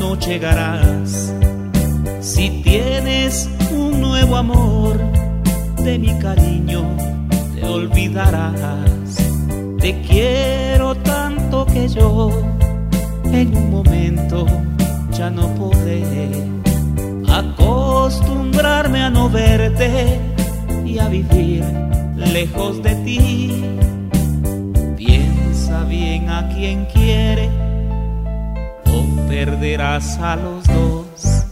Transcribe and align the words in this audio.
no 0.00 0.18
llegarás. 0.18 1.34
Si 2.22 2.62
tienes 2.62 3.46
un 3.70 4.00
nuevo 4.00 4.38
amor 4.38 4.98
de 5.84 5.98
mi 5.98 6.18
cariño, 6.18 6.96
te 7.54 7.62
olvidarás. 7.62 9.18
Te 9.80 10.00
quiero 10.00 10.94
tanto 10.94 11.66
que 11.66 11.88
yo 11.88 12.30
en 13.24 13.54
un 13.54 13.70
momento 13.70 14.46
ya 15.12 15.28
no 15.28 15.48
podré 15.56 16.30
acostumbrarme 17.28 19.02
a 19.02 19.10
no 19.10 19.28
verte 19.28 20.18
y 20.86 20.98
a 20.98 21.08
vivir 21.08 21.64
lejos 22.16 22.82
de 22.82 22.94
ti. 23.04 23.62
Piensa 24.96 25.84
bien 25.84 26.30
a 26.30 26.48
quien 26.48 26.86
quiere 26.86 27.59
perderás 29.30 30.18
a 30.18 30.34
los 30.34 30.66
dos. 30.66 31.44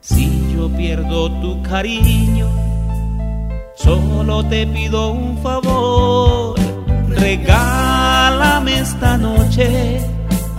Si 0.00 0.54
yo 0.54 0.70
pierdo 0.70 1.30
tu 1.42 1.62
cariño, 1.62 2.48
solo 3.76 4.42
te 4.44 4.66
pido 4.66 5.12
un 5.12 5.36
favor. 5.42 6.58
Regálame 7.10 8.78
esta 8.80 9.18
noche, 9.18 10.00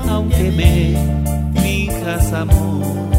aunque 0.07 0.51
me 0.51 1.61
fijas 1.61 2.31
amor. 2.31 3.09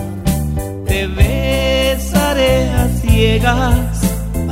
Te 0.87 1.09
besaré 1.09 2.71
a 2.71 2.89
ciegas 3.01 4.01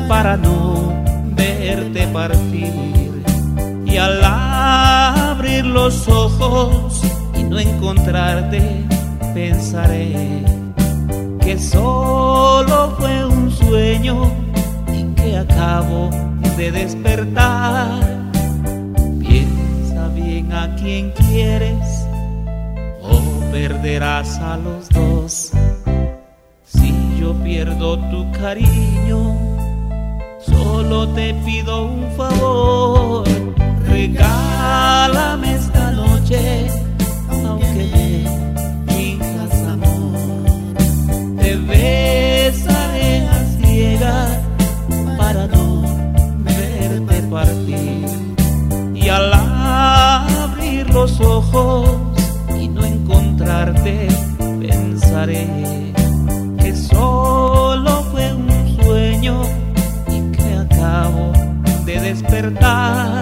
para 0.09 0.37
no 0.37 1.05
verte 1.37 2.09
partir. 2.09 2.75
Y 3.87 3.97
al 3.97 4.21
abrir 4.25 5.65
los 5.65 6.09
ojos 6.09 7.03
no 7.49 7.59
encontrarte, 7.59 8.61
pensaré 9.35 10.45
que 11.41 11.59
solo 11.59 12.95
fue 12.99 13.25
un 13.25 13.51
sueño 13.51 14.31
y 14.93 15.03
que 15.15 15.37
acabo 15.39 16.11
de 16.57 16.71
despertar. 16.73 17.89
Piensa 19.21 20.09
bien 20.15 20.53
a 20.53 20.75
quien 20.77 21.11
quieres 21.13 22.07
o 23.03 23.21
perderás 23.51 24.39
a 24.39 24.57
los 24.57 24.89
dos. 24.91 25.53
Si 26.65 26.93
yo 27.21 27.35
pierdo 27.43 27.99
tu 28.11 28.31
cariño, 28.33 29.49
Solo 30.41 31.09
te 31.09 31.35
pido 31.45 31.87
un 31.87 32.11
favor, 32.17 33.25
regálame 33.87 35.55
esta 35.55 35.78
y 52.61 52.69
no 52.69 52.85
encontrarte, 52.85 54.09
pensaré 54.61 55.47
que 56.59 56.75
solo 56.75 58.03
fue 58.11 58.35
un 58.35 58.83
sueño 58.83 59.43
de 61.89 62.01
despertar. 62.01 63.18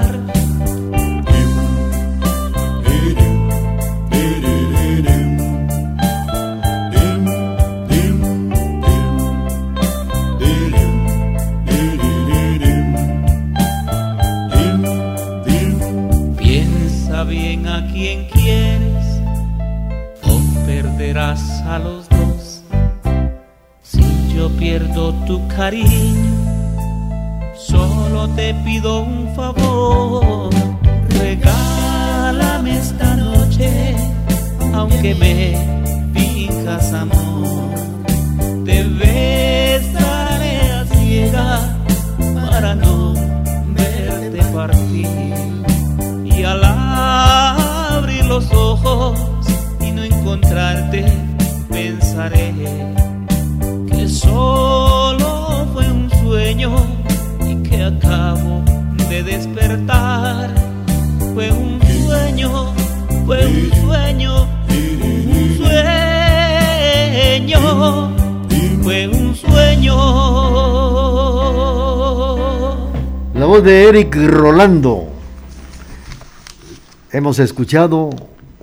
Tu 25.26 25.46
cariño. 25.48 26.34
Solo 27.56 28.28
te 28.36 28.54
pido 28.64 29.02
un 29.02 29.34
favor, 29.34 30.50
regálame 31.08 32.78
esta 32.78 33.16
noche, 33.16 33.94
aunque 34.72 35.14
me 35.14 35.35
acabo 57.86 58.62
de 59.08 59.22
despertar. 59.22 60.52
Fue 61.34 61.52
un 61.52 61.80
sueño, 62.04 62.74
fue 63.24 63.46
un 63.46 63.70
sueño, 63.84 64.48
un 64.68 65.56
sueño, 65.58 67.60
fue 68.82 69.08
un 69.08 69.34
sueño. 69.34 69.96
La 73.34 73.46
voz 73.46 73.62
de 73.62 73.88
Eric 73.88 74.16
Rolando. 74.16 75.08
Hemos 77.12 77.38
escuchado 77.38 78.10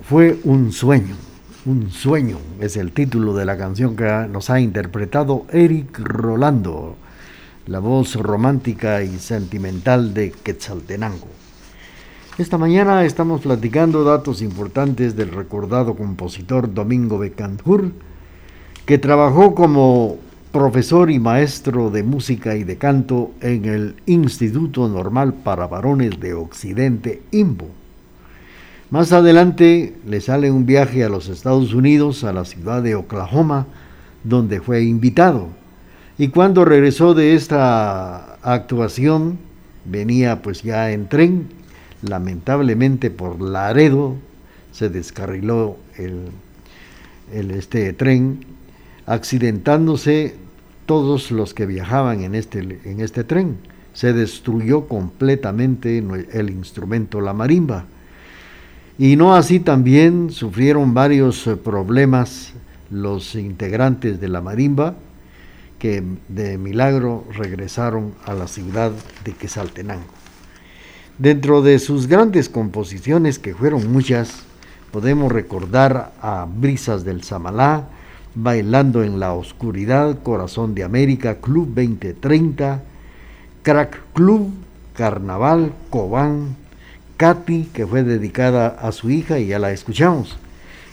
Fue 0.02 0.38
un 0.44 0.70
sueño. 0.70 1.16
Un 1.64 1.90
sueño 1.90 2.36
es 2.60 2.76
el 2.76 2.92
título 2.92 3.34
de 3.34 3.46
la 3.46 3.56
canción 3.56 3.96
que 3.96 4.28
nos 4.30 4.50
ha 4.50 4.60
interpretado 4.60 5.46
Eric 5.50 5.98
Rolando 5.98 6.98
la 7.66 7.78
voz 7.78 8.14
romántica 8.16 9.02
y 9.02 9.18
sentimental 9.18 10.12
de 10.12 10.32
Quetzaltenango. 10.32 11.28
Esta 12.36 12.58
mañana 12.58 13.04
estamos 13.04 13.40
platicando 13.40 14.04
datos 14.04 14.42
importantes 14.42 15.16
del 15.16 15.30
recordado 15.30 15.94
compositor 15.94 16.72
Domingo 16.74 17.18
Becantur, 17.18 17.92
que 18.84 18.98
trabajó 18.98 19.54
como 19.54 20.18
profesor 20.52 21.10
y 21.10 21.18
maestro 21.18 21.90
de 21.90 22.02
música 22.02 22.54
y 22.56 22.64
de 22.64 22.76
canto 22.76 23.30
en 23.40 23.64
el 23.64 23.96
Instituto 24.04 24.86
Normal 24.88 25.32
para 25.32 25.66
Varones 25.66 26.20
de 26.20 26.34
Occidente, 26.34 27.22
IMBO. 27.30 27.68
Más 28.90 29.12
adelante 29.12 29.96
le 30.06 30.20
sale 30.20 30.50
un 30.50 30.66
viaje 30.66 31.02
a 31.02 31.08
los 31.08 31.28
Estados 31.28 31.72
Unidos, 31.72 32.24
a 32.24 32.32
la 32.32 32.44
ciudad 32.44 32.82
de 32.82 32.94
Oklahoma, 32.94 33.66
donde 34.22 34.60
fue 34.60 34.82
invitado 34.82 35.48
y 36.18 36.28
cuando 36.28 36.64
regresó 36.64 37.14
de 37.14 37.34
esta 37.34 38.34
actuación, 38.42 39.38
venía 39.84 40.42
pues 40.42 40.62
ya 40.62 40.90
en 40.92 41.08
tren, 41.08 41.48
lamentablemente 42.02 43.10
por 43.10 43.40
Laredo 43.40 44.16
se 44.70 44.88
descarriló 44.88 45.76
el, 45.96 46.30
este 47.50 47.92
tren, 47.92 48.40
accidentándose 49.06 50.36
todos 50.86 51.30
los 51.30 51.54
que 51.54 51.66
viajaban 51.66 52.22
en 52.22 52.34
este, 52.34 52.80
en 52.84 53.00
este 53.00 53.24
tren. 53.24 53.56
Se 53.92 54.12
destruyó 54.12 54.88
completamente 54.88 55.98
el 56.32 56.50
instrumento, 56.50 57.20
la 57.20 57.32
marimba. 57.32 57.86
Y 58.98 59.16
no 59.16 59.34
así 59.34 59.60
también 59.60 60.30
sufrieron 60.30 60.94
varios 60.94 61.46
eh, 61.46 61.56
problemas 61.56 62.52
los 62.90 63.34
integrantes 63.34 64.20
de 64.20 64.28
la 64.28 64.40
marimba, 64.40 64.94
que 65.84 66.02
de 66.28 66.56
milagro 66.56 67.24
regresaron 67.34 68.14
a 68.24 68.32
la 68.32 68.48
ciudad 68.48 68.90
de 69.22 69.34
Quesaltenango. 69.34 70.14
Dentro 71.18 71.60
de 71.60 71.78
sus 71.78 72.06
grandes 72.06 72.48
composiciones, 72.48 73.38
que 73.38 73.54
fueron 73.54 73.92
muchas, 73.92 74.44
podemos 74.90 75.30
recordar 75.30 76.14
a 76.22 76.48
Brisas 76.48 77.04
del 77.04 77.22
Samalá, 77.22 77.88
Bailando 78.34 79.04
en 79.04 79.20
la 79.20 79.34
Oscuridad, 79.34 80.22
Corazón 80.22 80.74
de 80.74 80.84
América, 80.84 81.34
Club 81.42 81.74
2030, 81.74 82.82
Crack 83.62 84.00
Club, 84.14 84.54
Carnaval, 84.94 85.74
Cobán, 85.90 86.56
Katy, 87.18 87.68
que 87.74 87.86
fue 87.86 88.04
dedicada 88.04 88.68
a 88.68 88.90
su 88.90 89.10
hija 89.10 89.38
y 89.38 89.48
ya 89.48 89.58
la 89.58 89.70
escuchamos, 89.70 90.38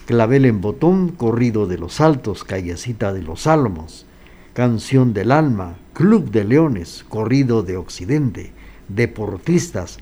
Clavel 0.04 0.44
en 0.44 0.60
Botón, 0.60 1.12
Corrido 1.12 1.66
de 1.66 1.78
los 1.78 2.02
Altos, 2.02 2.44
Callecita 2.44 3.14
de 3.14 3.22
los 3.22 3.46
Álamos, 3.46 4.04
Canción 4.54 5.14
del 5.14 5.32
Alma, 5.32 5.76
Club 5.94 6.30
de 6.30 6.44
Leones, 6.44 7.04
Corrido 7.08 7.62
de 7.62 7.76
Occidente, 7.76 8.52
Deportistas, 8.88 9.98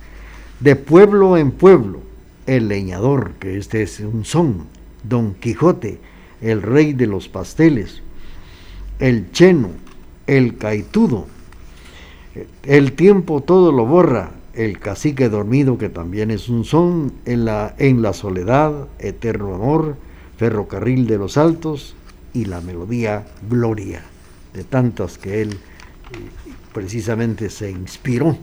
de 0.58 0.76
pueblo 0.76 1.37
en 1.37 1.52
pueblo, 1.52 2.00
El 2.47 2.69
Leñador, 2.69 3.35
que 3.38 3.58
este 3.58 3.82
es 3.82 4.00
un 4.00 4.25
son, 4.25 4.67
Don 5.05 5.35
Quijote, 5.35 6.00
el 6.41 6.62
rey 6.62 6.93
de 6.94 7.06
los 7.06 7.29
pasteles, 7.29 8.02
el 8.99 9.31
cheno, 9.31 9.70
el 10.26 10.56
caitudo, 10.56 11.26
el 12.64 12.93
tiempo 12.93 13.43
todo 13.43 13.73
lo 13.73 13.87
borra, 13.87 14.32
el 14.55 14.79
cacique 14.79 15.29
dormido 15.29 15.79
que 15.79 15.88
también 15.88 16.31
es 16.31 16.49
un 16.49 16.64
son, 16.64 17.12
en 17.25 17.44
la, 17.44 17.75
en 17.79 18.03
la 18.03 18.12
soledad, 18.12 18.88
eterno 18.99 19.55
amor, 19.55 19.96
ferrocarril 20.38 21.06
de 21.06 21.19
los 21.19 21.37
altos 21.37 21.94
y 22.32 22.46
la 22.46 22.61
melodía 22.61 23.26
Gloria, 23.49 24.03
de 24.55 24.64
tantas 24.64 25.19
que 25.19 25.43
él 25.43 25.52
eh, 25.52 25.56
precisamente 26.73 27.50
se 27.50 27.70
inspiró 27.70 28.37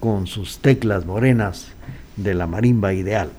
con 0.00 0.26
sus 0.26 0.58
teclas 0.58 1.06
morenas 1.06 1.68
de 2.16 2.34
la 2.34 2.46
marimba 2.46 2.92
ideal. 2.92 3.30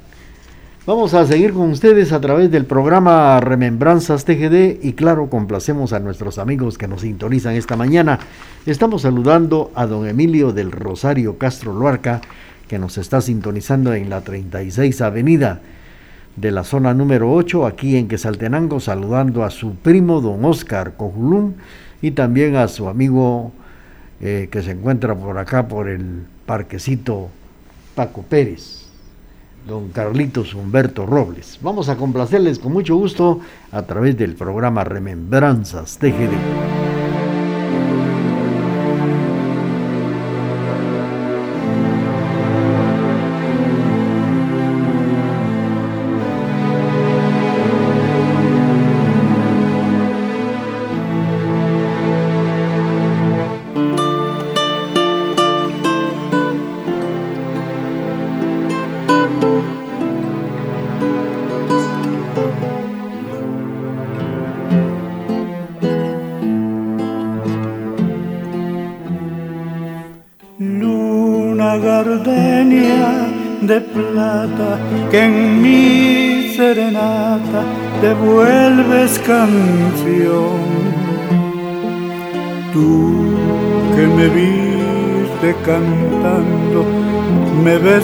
Vamos 0.86 1.14
a 1.14 1.26
seguir 1.26 1.54
con 1.54 1.72
ustedes 1.72 2.12
a 2.12 2.20
través 2.20 2.52
del 2.52 2.66
programa 2.66 3.40
Remembranzas 3.40 4.26
TGD 4.26 4.84
y 4.84 4.94
claro, 4.94 5.30
complacemos 5.30 5.94
a 5.94 6.00
nuestros 6.00 6.38
amigos 6.38 6.78
que 6.78 6.90
nos 6.90 7.02
sintonizan 7.02 7.56
esta 7.56 7.78
mañana. 7.78 8.20
Estamos 8.66 9.04
saludando 9.04 9.72
a 9.76 9.86
don 9.86 10.06
Emilio 10.06 10.52
del 10.52 10.74
Rosario 10.74 11.38
Castro 11.38 11.74
Luarca, 11.74 12.20
que 12.68 12.80
nos 12.80 12.98
está 12.98 13.22
sintonizando 13.22 13.94
en 13.94 14.10
la 14.10 14.22
36 14.22 15.00
Avenida 15.00 15.62
de 16.36 16.52
la 16.52 16.64
zona 16.64 16.94
número 16.94 17.32
8, 17.32 17.66
aquí 17.66 17.98
en 17.98 18.08
Quesaltenango, 18.08 18.80
saludando 18.80 19.44
a 19.44 19.50
su 19.50 19.76
primo 19.76 20.22
don 20.22 20.44
Oscar 20.46 20.96
Cojulum 20.96 21.54
y 22.02 22.12
también 22.12 22.56
a 22.56 22.68
su 22.68 22.88
amigo 22.88 23.52
eh, 24.20 24.50
que 24.52 24.62
se 24.62 24.72
encuentra 24.72 25.16
por 25.16 25.38
acá, 25.38 25.68
por 25.68 25.88
el 25.88 26.26
parquecito 26.46 27.30
Paco 27.96 28.24
Pérez 28.24 28.84
don 29.68 29.90
Carlitos 29.90 30.54
Humberto 30.54 31.06
Robles. 31.06 31.60
Vamos 31.62 31.90
a 31.90 31.96
complacerles 31.96 32.60
con 32.60 32.74
mucho 32.74 32.96
gusto 32.96 33.40
a 33.72 33.84
través 33.84 34.18
del 34.18 34.36
programa 34.36 34.84
Remembranzas 34.84 35.98
TGD. 35.98 36.83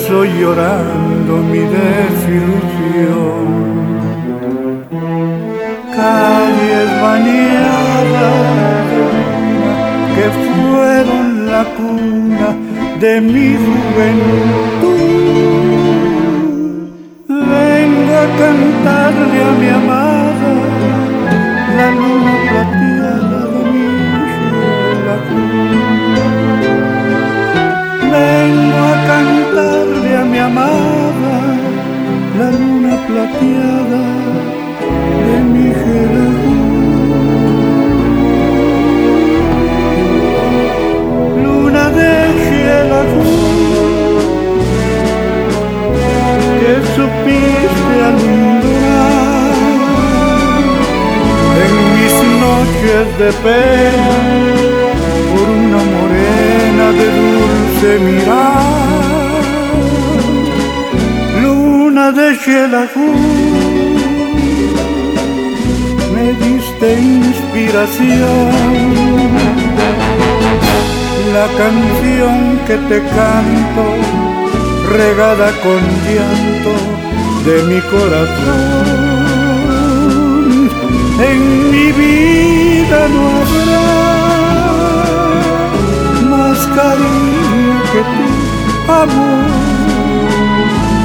Beso 0.09 0.25
llorando 0.25 1.37
mi 1.51 1.59
desilusión. 1.59 2.49
Calles 5.95 6.89
bañadas 7.01 8.39
que 10.15 10.25
fueron 10.45 11.51
la 11.51 11.63
cuna 11.77 12.49
de 12.99 13.21
mi 13.21 13.55
juventud 13.55 15.28
por 53.31 53.53
una 55.49 55.77
morena 55.77 56.85
de 56.99 57.07
dulce 57.19 57.89
mirar, 57.99 59.43
luna 61.41 62.11
de 62.11 62.35
Xelajú, 62.35 63.09
me 66.13 66.27
diste 66.43 66.87
inspiración 66.99 68.49
la 71.33 71.47
canción 71.61 72.59
que 72.65 72.77
te 72.89 72.99
canto 73.15 73.85
regada 74.91 75.51
con 75.61 75.81
llanto 76.05 76.73
de 77.45 77.55
mi 77.69 77.79
corazón. 77.81 78.88
En 81.21 81.71
mi 81.71 81.91
vida 81.91 82.99
no 83.13 83.23
habrá 83.41 83.87
más 86.29 86.59
cariño 86.77 87.73
que 87.91 88.01
tu 88.15 88.27
amor, 88.89 89.47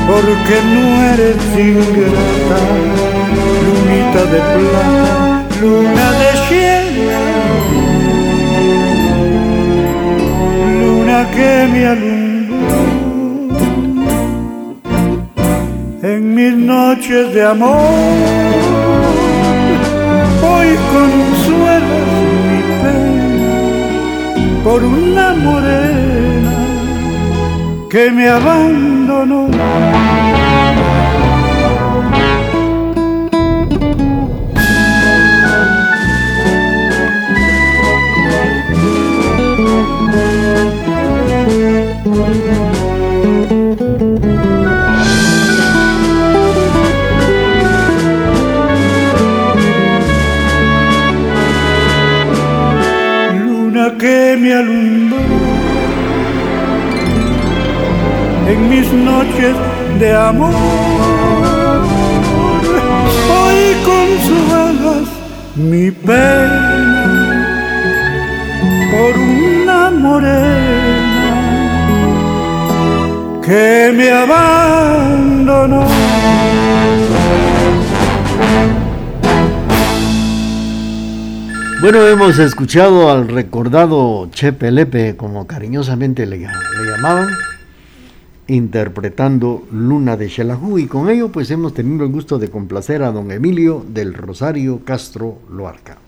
porque 0.06 0.56
no 0.72 0.84
eres 1.12 1.42
ingrata, 1.58 2.60
lunita 3.64 4.22
de 4.32 4.40
plata, 4.54 5.44
luna 5.60 6.06
de 6.20 6.30
cielo, 6.46 7.18
luna 10.80 11.18
que 11.32 11.50
me 11.72 11.82
alumbra 11.86 12.78
en 16.02 16.20
mis 16.36 16.54
noches 16.54 17.22
de 17.34 17.42
amor. 17.44 18.93
Por 24.64 24.82
una 24.82 25.34
morena 25.34 26.52
que 27.90 28.10
me 28.10 28.28
abandonó. 28.28 29.50
Amor. 60.24 60.54
Hoy 63.30 63.76
consuelas 63.84 65.08
mi 65.56 65.90
pena 65.90 67.44
por 68.90 69.18
una 69.18 69.90
morena 69.90 71.34
que 73.44 73.92
me 73.94 74.10
abandonó. 74.10 75.84
Bueno, 81.84 82.06
hemos 82.06 82.38
escuchado 82.38 83.10
al 83.10 83.28
recordado 83.28 84.30
Chepe 84.30 84.70
Lepe, 84.70 85.16
como 85.16 85.46
cariñosamente 85.46 86.24
le, 86.24 86.38
llamaban, 86.38 87.28
interpretando 88.46 89.66
Luna 89.72 90.16
de 90.16 90.28
Xelajú 90.28 90.78
y 90.78 90.86
con 90.86 91.08
ello 91.08 91.32
pues 91.32 91.50
hemos 91.50 91.72
tenido 91.72 92.04
el 92.04 92.12
gusto 92.12 92.38
de 92.38 92.48
complacer 92.48 93.02
a 93.02 93.10
don 93.10 93.30
Emilio 93.30 93.84
del 93.88 94.12
Rosario 94.12 94.80
Castro 94.84 95.38
Loarca. 95.50 95.98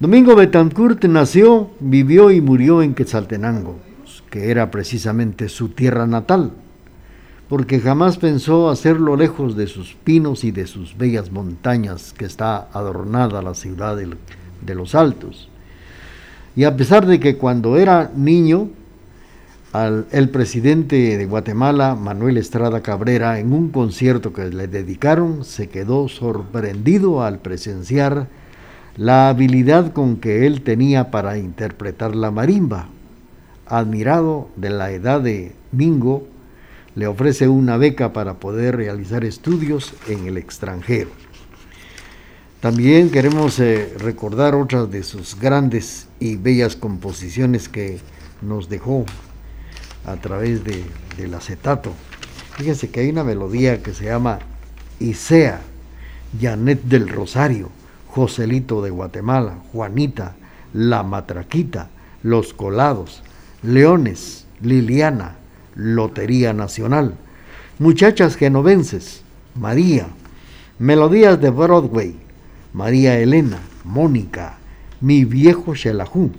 Domingo 0.00 0.34
Betancourt 0.34 1.04
nació, 1.04 1.70
vivió 1.80 2.30
y 2.30 2.40
murió 2.40 2.82
en 2.82 2.94
Quetzaltenango, 2.94 3.76
que 4.30 4.50
era 4.50 4.70
precisamente 4.70 5.48
su 5.48 5.68
tierra 5.68 6.06
natal, 6.06 6.52
porque 7.48 7.78
jamás 7.78 8.18
pensó 8.18 8.70
hacerlo 8.70 9.16
lejos 9.16 9.56
de 9.56 9.66
sus 9.66 9.94
pinos 9.94 10.44
y 10.44 10.50
de 10.50 10.66
sus 10.66 10.96
bellas 10.96 11.30
montañas 11.30 12.12
que 12.12 12.24
está 12.24 12.68
adornada 12.72 13.42
la 13.42 13.54
ciudad 13.54 13.96
de 13.96 14.74
los 14.74 14.94
Altos. 14.94 15.48
Y 16.56 16.64
a 16.64 16.76
pesar 16.76 17.06
de 17.06 17.20
que 17.20 17.36
cuando 17.36 17.76
era 17.76 18.10
niño, 18.14 18.70
el 19.74 20.28
presidente 20.28 21.18
de 21.18 21.26
Guatemala, 21.26 21.96
Manuel 21.96 22.36
Estrada 22.36 22.80
Cabrera, 22.80 23.40
en 23.40 23.52
un 23.52 23.70
concierto 23.70 24.32
que 24.32 24.44
le 24.44 24.68
dedicaron, 24.68 25.44
se 25.44 25.68
quedó 25.68 26.08
sorprendido 26.08 27.24
al 27.24 27.40
presenciar 27.40 28.28
la 28.96 29.28
habilidad 29.28 29.92
con 29.92 30.18
que 30.18 30.46
él 30.46 30.62
tenía 30.62 31.10
para 31.10 31.38
interpretar 31.38 32.14
la 32.14 32.30
marimba. 32.30 32.88
Admirado 33.66 34.48
de 34.54 34.70
la 34.70 34.92
edad 34.92 35.20
de 35.20 35.56
Mingo, 35.72 36.28
le 36.94 37.08
ofrece 37.08 37.48
una 37.48 37.76
beca 37.76 38.12
para 38.12 38.34
poder 38.34 38.76
realizar 38.76 39.24
estudios 39.24 39.94
en 40.06 40.28
el 40.28 40.38
extranjero. 40.38 41.10
También 42.60 43.10
queremos 43.10 43.58
eh, 43.58 43.92
recordar 43.98 44.54
otras 44.54 44.88
de 44.88 45.02
sus 45.02 45.36
grandes 45.36 46.06
y 46.20 46.36
bellas 46.36 46.76
composiciones 46.76 47.68
que 47.68 47.98
nos 48.40 48.68
dejó 48.68 49.04
a 50.04 50.16
través 50.16 50.64
de, 50.64 50.84
del 51.16 51.34
acetato. 51.34 51.92
Fíjense 52.56 52.90
que 52.90 53.00
hay 53.00 53.10
una 53.10 53.24
melodía 53.24 53.82
que 53.82 53.94
se 53.94 54.04
llama 54.04 54.38
Isea, 55.00 55.60
Janet 56.40 56.82
del 56.82 57.08
Rosario, 57.08 57.70
Joselito 58.08 58.82
de 58.82 58.90
Guatemala, 58.90 59.58
Juanita, 59.72 60.36
La 60.72 61.02
Matraquita, 61.02 61.88
Los 62.22 62.54
Colados, 62.54 63.22
Leones, 63.62 64.46
Liliana, 64.60 65.36
Lotería 65.74 66.52
Nacional, 66.52 67.14
Muchachas 67.78 68.36
Genovenses, 68.36 69.22
María, 69.54 70.06
Melodías 70.78 71.40
de 71.40 71.50
Broadway, 71.50 72.16
María 72.72 73.18
Elena, 73.18 73.58
Mónica, 73.84 74.58
Mi 75.00 75.24
viejo 75.24 75.74
Xelajú, 75.74 76.30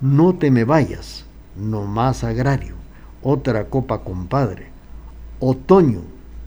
No 0.00 0.34
te 0.34 0.50
me 0.50 0.64
vayas, 0.64 1.24
No 1.56 1.86
más 1.86 2.24
agrario, 2.24 2.79
Otra 3.22 3.66
copa 3.66 4.02
compadre, 4.02 4.68
Otoño, 5.40 6.00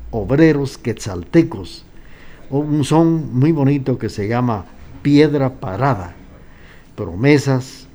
Obreros 0.10 0.77
Quetzaltecos, 0.77 1.86
un 2.50 2.84
son 2.84 3.38
muy 3.38 3.51
bonito 3.51 3.98
que 3.98 4.10
se 4.10 4.27
llama 4.27 4.65
Piedra 5.01 5.53
Parada, 5.60 6.15
Promesas, 6.96 7.88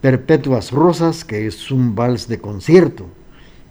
Perpetuas 0.00 0.70
Rosas, 0.70 1.24
que 1.24 1.46
es 1.46 1.70
un 1.70 1.94
vals 1.94 2.28
de 2.28 2.38
concierto, 2.38 3.06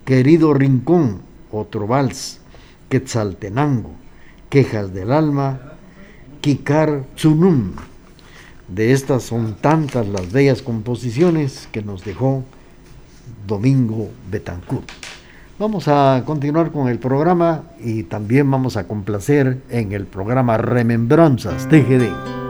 Querido 0.03 0.53
Rincón, 0.53 1.21
otro 1.51 1.87
vals, 1.87 2.41
Quetzaltenango, 2.89 3.91
Quejas 4.49 4.93
del 4.93 5.11
Alma, 5.11 5.59
Kikar 6.41 7.03
Tsunum. 7.15 7.71
De 8.67 8.91
estas 8.91 9.23
son 9.23 9.55
tantas 9.55 10.07
las 10.07 10.31
bellas 10.31 10.61
composiciones 10.61 11.69
que 11.71 11.81
nos 11.81 12.03
dejó 12.03 12.43
Domingo 13.45 14.09
Betancourt. 14.29 14.89
Vamos 15.57 15.87
a 15.87 16.23
continuar 16.25 16.71
con 16.71 16.89
el 16.89 16.99
programa 16.99 17.63
y 17.79 18.03
también 18.03 18.49
vamos 18.51 18.75
a 18.75 18.87
complacer 18.87 19.61
en 19.69 19.93
el 19.93 20.05
programa 20.05 20.57
Remembranzas 20.57 21.69
TGD. 21.69 22.44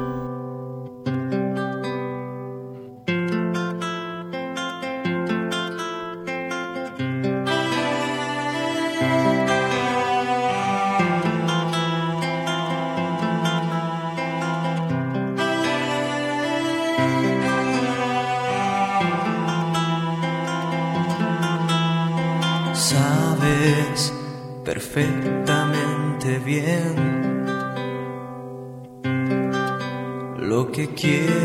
que 30.87 31.44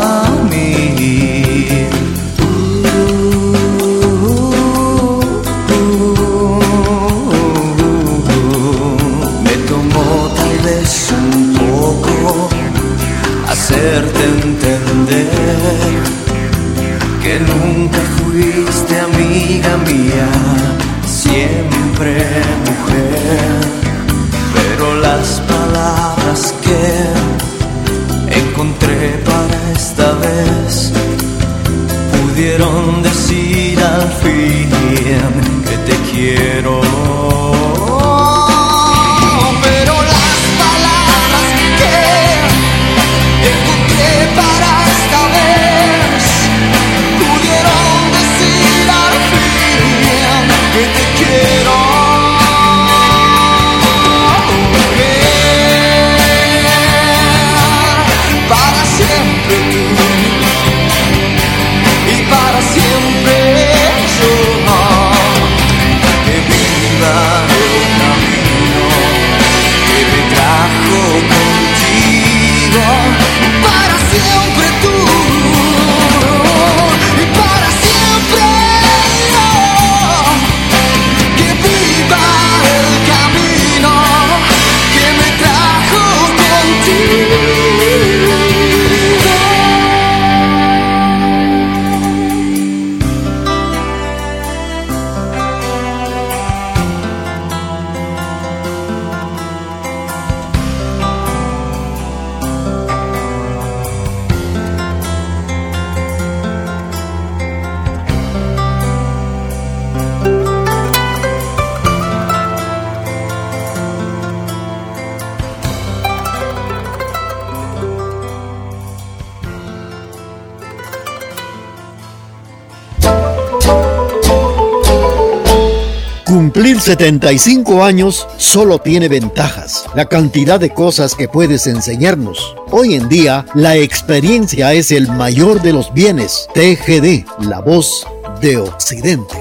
75 126.81 127.83
años 127.83 128.27
solo 128.37 128.79
tiene 128.79 129.07
ventajas. 129.07 129.85
La 129.95 130.07
cantidad 130.07 130.59
de 130.59 130.71
cosas 130.71 131.13
que 131.13 131.27
puedes 131.27 131.67
enseñarnos. 131.67 132.55
Hoy 132.71 132.95
en 132.95 133.07
día, 133.07 133.45
la 133.53 133.75
experiencia 133.77 134.73
es 134.73 134.91
el 134.91 135.07
mayor 135.07 135.61
de 135.61 135.73
los 135.73 135.93
bienes. 135.93 136.47
TGD, 136.55 137.45
la 137.47 137.59
voz 137.59 138.07
de 138.41 138.57
Occidente. 138.57 139.35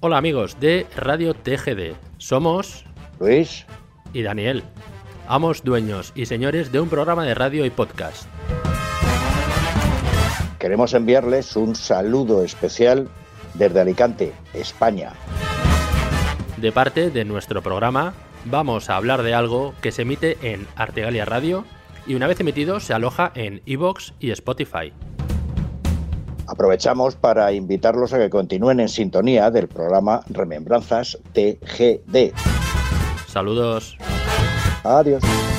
Hola 0.00 0.16
amigos 0.16 0.56
de 0.60 0.86
Radio 0.96 1.34
TGD. 1.34 1.94
Somos 2.16 2.86
Luis, 3.20 3.66
y 4.14 4.22
Daniel, 4.22 4.62
amos, 5.28 5.62
dueños 5.64 6.12
y 6.14 6.26
señores 6.26 6.72
de 6.72 6.80
un 6.80 6.88
programa 6.88 7.24
de 7.24 7.34
radio 7.34 7.64
y 7.64 7.70
podcast. 7.70 8.28
queremos 10.58 10.94
enviarles 10.94 11.56
un 11.56 11.74
saludo 11.74 12.42
especial 12.42 13.08
desde 13.52 13.80
Alicante, 13.80 14.32
España. 14.54 15.12
De 16.56 16.72
parte 16.72 17.10
de 17.10 17.24
nuestro 17.26 17.62
programa, 17.62 18.14
vamos 18.46 18.88
a 18.88 18.96
hablar 18.96 19.22
de 19.22 19.34
algo 19.34 19.74
que 19.82 19.92
se 19.92 20.02
emite 20.02 20.38
en 20.40 20.66
Artegalia 20.76 21.26
Radio 21.26 21.64
y 22.06 22.14
una 22.14 22.26
vez 22.26 22.40
emitido 22.40 22.80
se 22.80 22.94
aloja 22.94 23.30
en 23.34 23.60
iVoox 23.66 24.12
y 24.20 24.30
Spotify. 24.30 24.92
Aprovechamos 26.46 27.16
para 27.16 27.52
invitarlos 27.52 28.12
a 28.12 28.18
que 28.18 28.30
continúen 28.30 28.80
en 28.80 28.88
sintonía 28.88 29.50
del 29.50 29.68
programa 29.68 30.22
Remembranzas 30.28 31.18
TGD. 31.32 32.32
Saludos. 33.26 33.98
Adiós. 34.84 35.53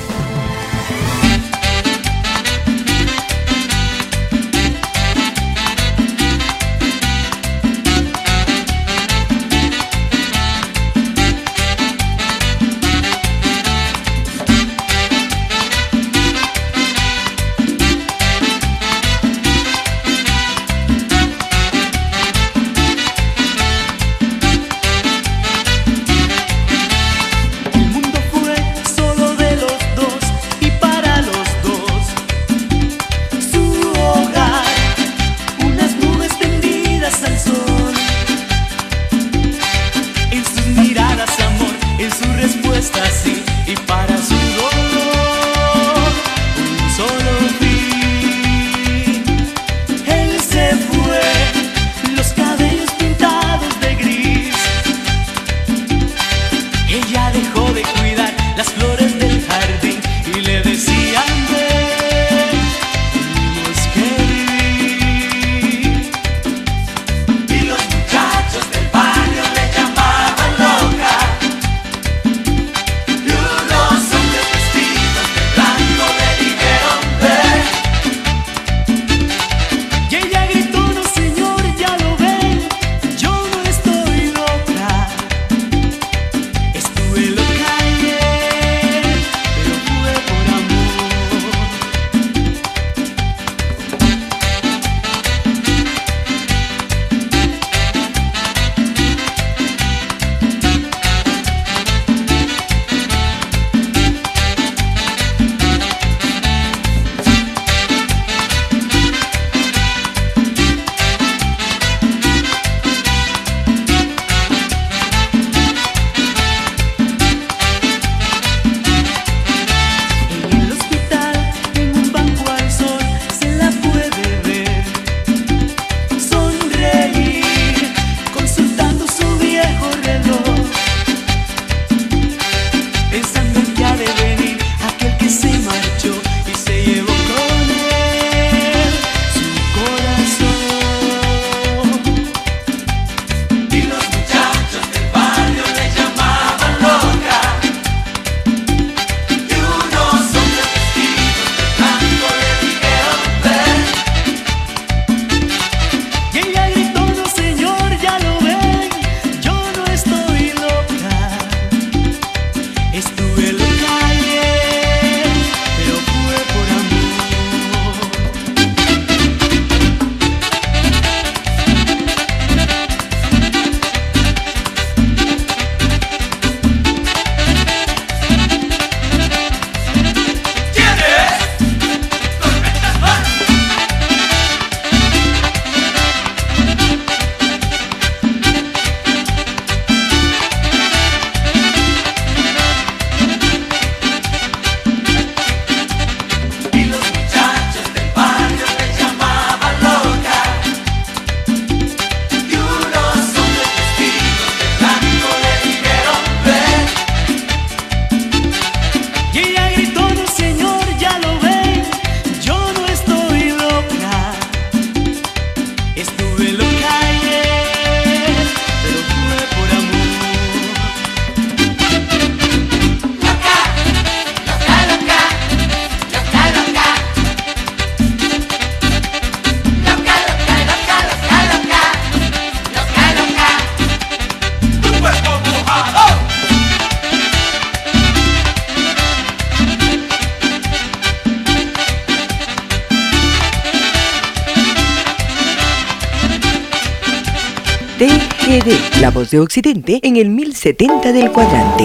La 249.00 249.10
voz 249.10 249.30
de 249.30 249.40
Occidente 249.40 250.00
en 250.02 250.16
el 250.16 250.30
1070 250.30 251.12
del 251.12 251.32
cuadrante. 251.32 251.84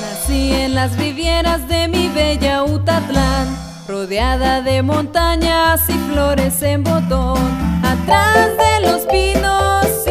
Nací 0.00 0.52
en 0.52 0.74
las 0.74 0.96
rivieras 0.98 1.66
de 1.68 1.88
mi 1.88 2.08
bella 2.08 2.64
Utatlán, 2.64 3.48
rodeada 3.88 4.62
de 4.62 4.82
montañas 4.82 5.80
y 5.88 5.94
flores 6.12 6.62
en 6.62 6.84
botón, 6.84 7.38
atrás 7.82 8.50
de 8.56 8.88
los 8.88 9.02
pinos 9.06 10.07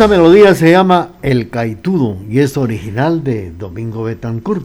Esta 0.00 0.16
melodía 0.16 0.54
se 0.54 0.70
llama 0.70 1.10
El 1.20 1.50
Caitudo 1.50 2.16
y 2.26 2.38
es 2.38 2.56
original 2.56 3.22
de 3.22 3.50
Domingo 3.50 4.04
Betancourt. 4.04 4.64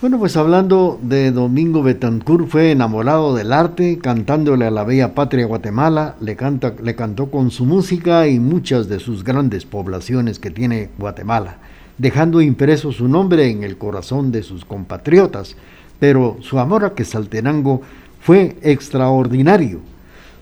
Bueno, 0.00 0.18
pues 0.18 0.38
hablando 0.38 0.98
de 1.02 1.30
Domingo 1.30 1.82
Betancourt, 1.82 2.48
fue 2.48 2.70
enamorado 2.70 3.34
del 3.34 3.52
arte, 3.52 3.98
cantándole 3.98 4.64
a 4.64 4.70
la 4.70 4.84
bella 4.84 5.14
patria 5.14 5.44
Guatemala, 5.44 6.16
le, 6.22 6.36
canta, 6.36 6.72
le 6.82 6.96
cantó 6.96 7.30
con 7.30 7.50
su 7.50 7.66
música 7.66 8.26
y 8.28 8.40
muchas 8.40 8.88
de 8.88 8.98
sus 8.98 9.24
grandes 9.24 9.66
poblaciones 9.66 10.38
que 10.38 10.50
tiene 10.50 10.88
Guatemala, 10.96 11.58
dejando 11.98 12.40
impreso 12.40 12.92
su 12.92 13.08
nombre 13.08 13.50
en 13.50 13.62
el 13.62 13.76
corazón 13.76 14.32
de 14.32 14.42
sus 14.42 14.64
compatriotas, 14.64 15.54
pero 15.98 16.38
su 16.40 16.58
amor 16.58 16.86
a 16.86 16.94
Quesaltenango 16.94 17.82
fue 18.22 18.56
extraordinario. 18.62 19.80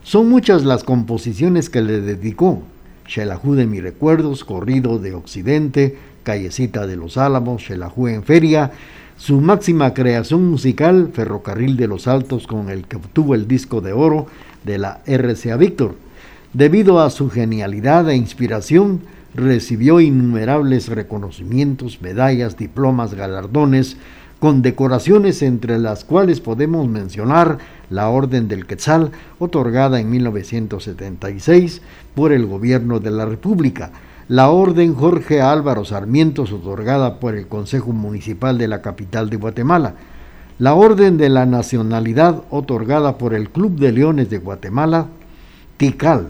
Son 0.03 0.29
muchas 0.29 0.63
las 0.63 0.85
composiciones 0.85 1.69
que 1.69 1.81
le 1.81 1.99
dedicó, 1.99 2.63
Xelajú 3.09 3.55
de 3.55 3.65
mis 3.65 3.81
recuerdos, 3.81 4.45
Corrido 4.45 4.99
de 4.99 5.15
Occidente, 5.15 5.97
Callecita 6.21 6.85
de 6.85 6.95
los 6.95 7.17
Álamos, 7.17 7.65
Xelajú 7.65 8.07
en 8.07 8.23
Feria, 8.23 8.71
su 9.17 9.41
máxima 9.41 9.95
creación 9.95 10.47
musical, 10.47 11.09
Ferrocarril 11.11 11.75
de 11.75 11.87
los 11.87 12.07
Altos, 12.07 12.45
con 12.45 12.69
el 12.69 12.85
que 12.85 12.97
obtuvo 12.97 13.33
el 13.33 13.47
disco 13.47 13.81
de 13.81 13.93
oro 13.93 14.27
de 14.63 14.77
la 14.77 15.01
RCA 15.07 15.57
Víctor. 15.57 15.95
Debido 16.53 16.99
a 16.99 17.09
su 17.09 17.31
genialidad 17.31 18.07
e 18.09 18.15
inspiración, 18.15 19.01
recibió 19.33 19.99
innumerables 19.99 20.87
reconocimientos, 20.87 22.01
medallas, 22.03 22.57
diplomas, 22.57 23.15
galardones, 23.15 23.97
condecoraciones 24.39 25.41
entre 25.41 25.77
las 25.79 26.05
cuales 26.05 26.39
podemos 26.39 26.87
mencionar 26.87 27.57
la 27.89 28.09
Orden 28.09 28.47
del 28.47 28.65
Quetzal, 28.65 29.11
otorgada 29.37 29.99
en 29.99 30.09
1976 30.09 31.81
por 32.15 32.31
el 32.31 32.45
Gobierno 32.45 32.99
de 32.99 33.11
la 33.11 33.25
República, 33.25 33.91
la 34.27 34.49
Orden 34.49 34.93
Jorge 34.93 35.41
Álvaro 35.41 35.85
Sarmientos, 35.85 36.51
otorgada 36.51 37.19
por 37.19 37.35
el 37.35 37.47
Consejo 37.47 37.91
Municipal 37.91 38.57
de 38.57 38.67
la 38.67 38.81
capital 38.81 39.29
de 39.29 39.37
Guatemala, 39.37 39.95
la 40.59 40.73
Orden 40.73 41.17
de 41.17 41.29
la 41.29 41.45
Nacionalidad, 41.45 42.43
otorgada 42.49 43.17
por 43.17 43.33
el 43.33 43.49
Club 43.49 43.79
de 43.79 43.91
Leones 43.91 44.29
de 44.29 44.37
Guatemala, 44.37 45.07
TICAL, 45.77 46.29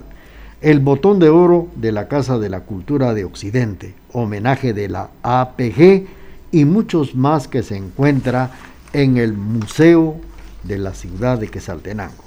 el 0.61 0.79
Botón 0.79 1.19
de 1.19 1.29
Oro 1.29 1.67
de 1.75 1.91
la 1.91 2.07
Casa 2.07 2.37
de 2.37 2.49
la 2.49 2.61
Cultura 2.61 3.13
de 3.13 3.25
Occidente, 3.25 3.95
homenaje 4.13 4.73
de 4.73 4.87
la 4.87 5.09
APG, 5.23 6.18
y 6.51 6.65
muchos 6.65 7.15
más 7.15 7.47
que 7.47 7.63
se 7.63 7.77
encuentra 7.77 8.51
en 8.93 9.17
el 9.17 9.33
Museo 9.33 10.19
de 10.63 10.77
la 10.77 10.93
ciudad 10.93 11.39
de 11.39 11.49
Quesaltenango. 11.49 12.23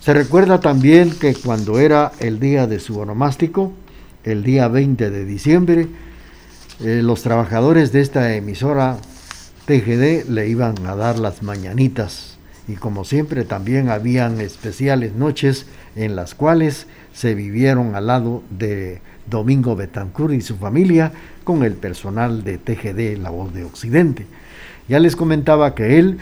Se 0.00 0.12
recuerda 0.12 0.60
también 0.60 1.10
que 1.10 1.34
cuando 1.34 1.78
era 1.78 2.12
el 2.18 2.40
día 2.40 2.66
de 2.66 2.80
su 2.80 2.98
onomástico, 2.98 3.72
el 4.24 4.42
día 4.42 4.68
20 4.68 5.10
de 5.10 5.24
diciembre, 5.24 5.88
eh, 6.80 7.00
los 7.02 7.22
trabajadores 7.22 7.92
de 7.92 8.00
esta 8.00 8.34
emisora 8.34 8.98
TGD 9.66 10.28
le 10.28 10.48
iban 10.48 10.74
a 10.86 10.96
dar 10.96 11.18
las 11.18 11.42
mañanitas 11.42 12.36
y 12.66 12.74
como 12.74 13.04
siempre 13.04 13.44
también 13.44 13.88
habían 13.88 14.40
especiales 14.40 15.14
noches 15.14 15.66
en 15.94 16.16
las 16.16 16.34
cuales 16.34 16.86
se 17.12 17.34
vivieron 17.34 17.94
al 17.94 18.06
lado 18.08 18.42
de 18.50 19.00
Domingo 19.28 19.76
Betancourt 19.76 20.34
y 20.34 20.40
su 20.40 20.56
familia 20.56 21.12
con 21.44 21.62
el 21.62 21.74
personal 21.74 22.44
de 22.44 22.58
TGD 22.58 23.18
La 23.22 23.30
Voz 23.30 23.52
de 23.52 23.64
Occidente. 23.64 24.26
Ya 24.88 24.98
les 24.98 25.16
comentaba 25.16 25.74
que 25.74 25.98
él 25.98 26.18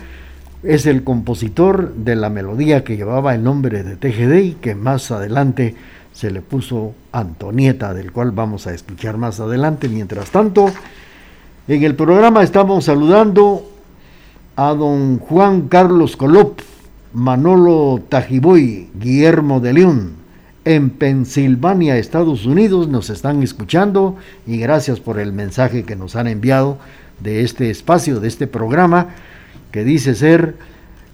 es 0.62 0.86
el 0.86 1.04
compositor 1.04 1.94
de 1.94 2.16
la 2.16 2.28
melodía 2.28 2.84
que 2.84 2.96
llevaba 2.96 3.34
el 3.34 3.42
nombre 3.42 3.82
de 3.82 3.96
TGD 3.96 4.44
y 4.44 4.52
que 4.54 4.74
más 4.74 5.10
adelante 5.10 5.74
se 6.12 6.30
le 6.30 6.42
puso 6.42 6.94
Antonieta, 7.12 7.94
del 7.94 8.12
cual 8.12 8.32
vamos 8.32 8.66
a 8.66 8.74
escuchar 8.74 9.16
más 9.16 9.40
adelante. 9.40 9.88
Mientras 9.88 10.30
tanto, 10.30 10.70
en 11.66 11.82
el 11.82 11.94
programa 11.94 12.42
estamos 12.42 12.84
saludando 12.84 13.70
a 14.56 14.74
don 14.74 15.18
Juan 15.18 15.68
Carlos 15.68 16.16
Colop, 16.16 16.60
Manolo 17.14 18.02
Tajiboy, 18.08 18.90
Guillermo 18.94 19.60
de 19.60 19.72
León, 19.72 20.19
en 20.64 20.90
Pensilvania, 20.90 21.96
Estados 21.96 22.46
Unidos, 22.46 22.88
nos 22.88 23.10
están 23.10 23.42
escuchando 23.42 24.16
y 24.46 24.58
gracias 24.58 25.00
por 25.00 25.18
el 25.18 25.32
mensaje 25.32 25.84
que 25.84 25.96
nos 25.96 26.16
han 26.16 26.26
enviado 26.26 26.78
de 27.20 27.42
este 27.42 27.70
espacio, 27.70 28.20
de 28.20 28.28
este 28.28 28.46
programa 28.46 29.08
que 29.72 29.84
dice 29.84 30.14
ser 30.14 30.56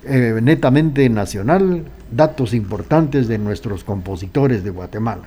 eh, 0.04 0.38
netamente 0.42 1.08
nacional, 1.08 1.84
datos 2.10 2.54
importantes 2.54 3.28
de 3.28 3.38
nuestros 3.38 3.84
compositores 3.84 4.64
de 4.64 4.70
Guatemala. 4.70 5.24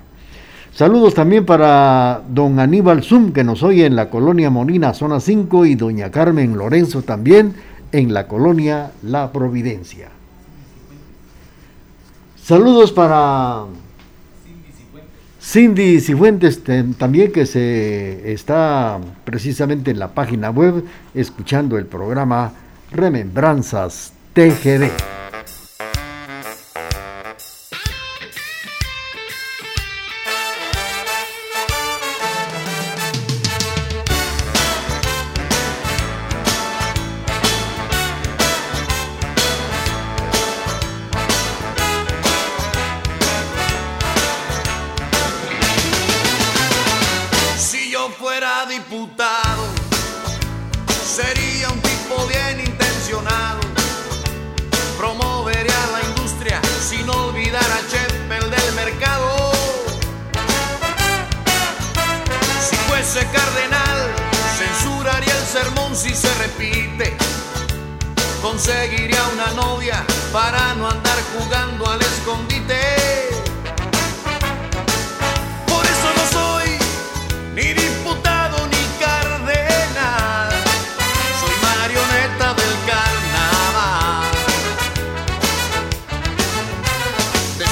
Saludos 0.74 1.14
también 1.14 1.46
para 1.46 2.22
don 2.30 2.60
Aníbal 2.60 3.04
Zum, 3.04 3.32
que 3.32 3.44
nos 3.44 3.64
oye 3.64 3.86
en 3.86 3.96
la 3.96 4.10
colonia 4.10 4.50
Molina, 4.50 4.94
zona 4.94 5.20
5, 5.20 5.66
y 5.66 5.76
doña 5.76 6.12
Carmen 6.12 6.58
Lorenzo 6.58 7.02
también 7.02 7.54
en 7.92 8.14
la 8.14 8.28
colonia 8.28 8.92
La 9.02 9.32
Providencia. 9.32 10.10
Saludos 12.42 12.92
para 12.92 13.66
Cindy 15.52 16.00
Cifuentes 16.00 16.62
también 17.00 17.32
que 17.32 17.48
se 17.48 18.32
está 18.32 19.00
precisamente 19.26 19.90
en 19.90 19.98
la 19.98 20.10
página 20.10 20.52
web 20.52 20.84
escuchando 21.16 21.80
el 21.80 21.88
programa 21.88 22.54
Remembranzas 22.92 24.14
TGD. 24.34 25.19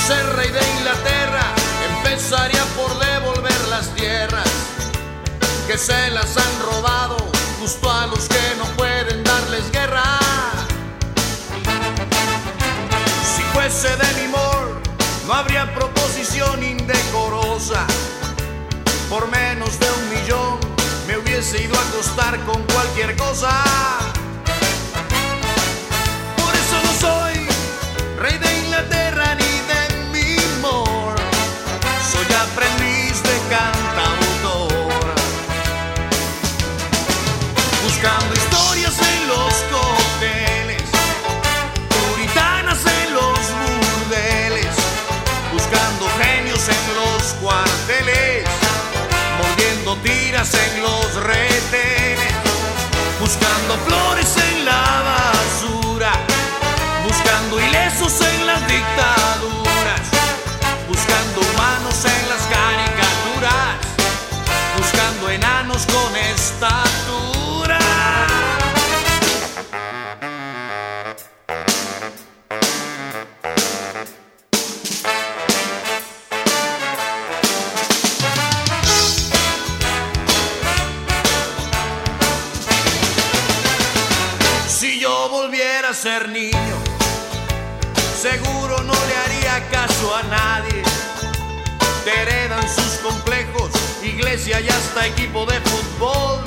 ser 0.08 0.26
rey 0.38 0.50
de 0.50 0.62
Inglaterra, 0.78 1.54
empezaría 1.98 2.63
por 2.78 2.98
devolver 2.98 3.67
las 3.70 3.93
tierras 3.93 4.48
que 5.67 5.78
se 5.78 6.12
las 6.12 6.38
han 6.38 6.62
robado 6.62 7.17
justo 7.60 7.91
a 7.91 8.08
los 8.08 8.30
que 8.30 8.56
no 8.58 8.63
pueden 8.78 9.22
darles 9.26 9.70
guerra. 9.70 10.04
Si 13.36 13.41
fuese 13.52 13.89
de 13.98 14.22
Limor, 14.22 14.82
no 15.28 15.34
habría 15.34 15.74
proposición 15.76 16.63
indecorosa. 16.63 17.86
Por 19.10 19.30
menos 19.30 19.78
de 19.78 19.88
un 19.91 20.10
millón 20.10 20.60
me 21.06 21.17
hubiese 21.17 21.63
ido 21.63 21.78
a 21.78 21.82
acostar 21.82 22.39
con 22.46 22.63
cualquier 22.63 23.17
cosa. 23.17 23.52
Por 26.38 26.54
eso 26.56 26.78
no 26.86 26.93
soy 26.93 27.46
rey 28.17 28.38
de 28.38 28.60
Inglaterra 28.60 29.07
contando 38.08 38.34
historias 38.36 38.96
en 39.00 39.28
los 39.28 39.54
cócteles, 39.72 40.84
puritanas 41.89 42.80
en 42.86 43.13
los 43.13 43.39
burdeles, 43.60 44.76
buscando 45.52 46.08
genios 46.17 46.70
en 46.70 46.96
los 46.96 47.24
cuarteles, 47.41 48.46
mordiendo 49.38 49.98
tiras 49.98 50.54
en 50.54 50.82
los 50.82 51.15
retenes, 51.15 52.34
buscando 53.20 53.76
flores 53.86 54.38
en 54.38 54.65
la 54.65 55.04
basura, 55.12 56.12
buscando 57.04 57.60
ilesos 57.60 58.22
en 58.22 58.48
las 58.48 58.67
dictaduras, 58.67 60.02
buscando 60.88 61.41
humanos 61.41 62.06
en 62.06 62.30
las 62.30 62.43
caricaturas, 62.56 63.76
buscando 64.78 65.30
enanos 65.30 65.86
con 65.88 66.15
estatus. 66.15 67.37
niño, 86.08 86.78
seguro 88.20 88.82
no 88.84 88.93
le 88.93 89.17
haría 89.17 89.70
caso 89.70 90.15
a 90.15 90.24
nadie. 90.24 90.82
Te 92.06 92.22
heredan 92.22 92.63
sus 92.63 93.00
complejos, 93.04 93.72
iglesia 94.02 94.62
y 94.62 94.70
hasta 94.70 95.06
equipo 95.06 95.46
de 95.46 95.60
fútbol. 95.60 96.43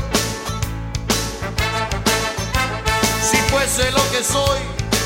Si 3.30 3.36
fuese 3.50 3.90
lo 3.90 4.10
que 4.10 4.24
soy, 4.24 4.60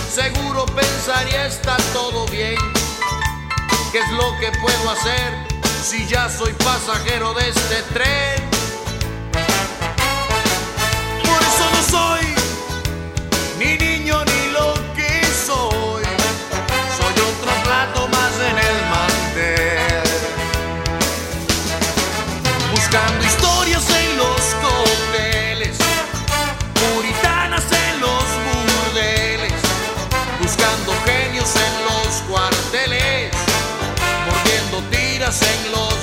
seguro 0.09 0.67
pensaría 0.67 1.47
está 1.47 1.77
todo 1.93 2.25
bien. 2.29 2.57
¿Qué 3.91 3.99
es 3.99 4.11
lo 4.11 4.39
que 4.39 4.53
puedo 4.61 4.91
hacer 4.91 5.33
si 5.83 6.07
ya 6.07 6.29
soy 6.29 6.53
pasajero 6.53 7.35
de 7.35 7.49
este 7.49 7.83
tren? 7.93 8.51
Por 11.25 11.43
eso 11.43 11.71
no 11.73 11.83
soy 11.91 12.35
ni 13.59 13.77
niño 13.79 14.25
ni 14.25 14.44
buscando 22.95 23.25
historias 23.27 23.91
en 23.91 24.17
los 24.17 24.41
cócteles, 24.63 25.77
puritanas 26.75 27.65
en 27.73 28.01
los 28.01 28.25
burdeles, 28.47 29.53
buscando 30.41 30.93
genios 31.05 31.51
en 31.57 31.85
los 31.87 32.23
cuarteles, 32.29 33.33
mordiendo 34.27 34.81
tiras 34.91 35.43
en 35.43 35.73
los 35.73 35.94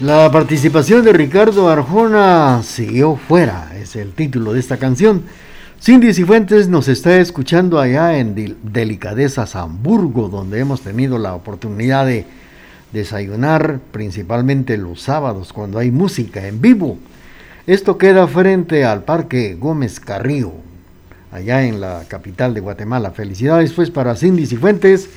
La 0.00 0.30
participación 0.30 1.06
de 1.06 1.14
Ricardo 1.14 1.70
Arjona 1.70 2.62
siguió 2.62 3.16
fuera, 3.16 3.72
es 3.80 3.96
el 3.96 4.12
título 4.12 4.52
de 4.52 4.60
esta 4.60 4.76
canción. 4.76 5.22
Cindy 5.80 6.12
Cifuentes 6.12 6.68
nos 6.68 6.88
está 6.88 7.16
escuchando 7.16 7.80
allá 7.80 8.18
en 8.18 8.58
Delicadezas 8.62 9.56
Hamburgo, 9.56 10.28
donde 10.28 10.60
hemos 10.60 10.82
tenido 10.82 11.16
la 11.16 11.34
oportunidad 11.34 12.04
de 12.04 12.26
desayunar, 12.92 13.80
principalmente 13.90 14.76
los 14.76 15.00
sábados, 15.00 15.54
cuando 15.54 15.78
hay 15.78 15.90
música 15.90 16.46
en 16.46 16.60
vivo. 16.60 16.98
Esto 17.66 17.96
queda 17.96 18.28
frente 18.28 18.84
al 18.84 19.04
Parque 19.04 19.56
Gómez 19.58 19.98
Carrillo, 19.98 20.52
allá 21.32 21.64
en 21.64 21.80
la 21.80 22.02
capital 22.06 22.52
de 22.52 22.60
Guatemala. 22.60 23.12
Felicidades 23.12 23.72
pues 23.72 23.90
para 23.90 24.14
Cindy 24.14 24.44
Cifuentes 24.44 25.08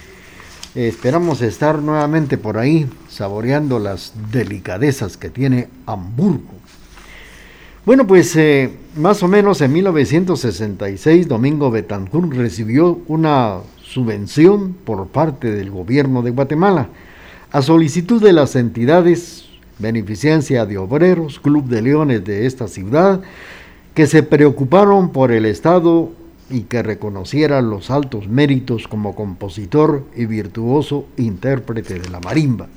Esperamos 0.87 1.41
estar 1.41 1.81
nuevamente 1.81 2.37
por 2.37 2.57
ahí 2.57 2.87
saboreando 3.09 3.79
las 3.79 4.13
delicadezas 4.31 5.17
que 5.17 5.29
tiene 5.29 5.67
Hamburgo. 5.85 6.53
Bueno, 7.85 8.07
pues 8.07 8.33
eh, 8.37 8.77
más 8.95 9.21
o 9.21 9.27
menos 9.27 9.59
en 9.59 9.73
1966 9.73 11.27
Domingo 11.27 11.69
Betancourt 11.69 12.31
recibió 12.31 13.01
una 13.07 13.57
subvención 13.83 14.73
por 14.85 15.07
parte 15.07 15.51
del 15.51 15.69
gobierno 15.69 16.21
de 16.21 16.31
Guatemala 16.31 16.87
a 17.51 17.61
solicitud 17.61 18.23
de 18.23 18.31
las 18.31 18.55
entidades 18.55 19.49
Beneficencia 19.79 20.65
de 20.65 20.77
Obreros, 20.77 21.41
Club 21.41 21.65
de 21.65 21.81
Leones 21.81 22.23
de 22.23 22.45
esta 22.45 22.69
ciudad, 22.69 23.19
que 23.93 24.07
se 24.07 24.23
preocuparon 24.23 25.11
por 25.11 25.33
el 25.33 25.45
Estado 25.45 26.13
y 26.49 26.62
que 26.62 26.83
reconociera 26.83 27.62
los 27.62 27.91
altos 27.91 28.27
méritos 28.27 28.88
como 28.88 29.15
compositor 29.15 30.05
y 30.15 30.25
virtuoso 30.25 31.05
intérprete 31.17 31.99
de 31.99 32.09
la 32.09 32.19
marimba. 32.19 32.67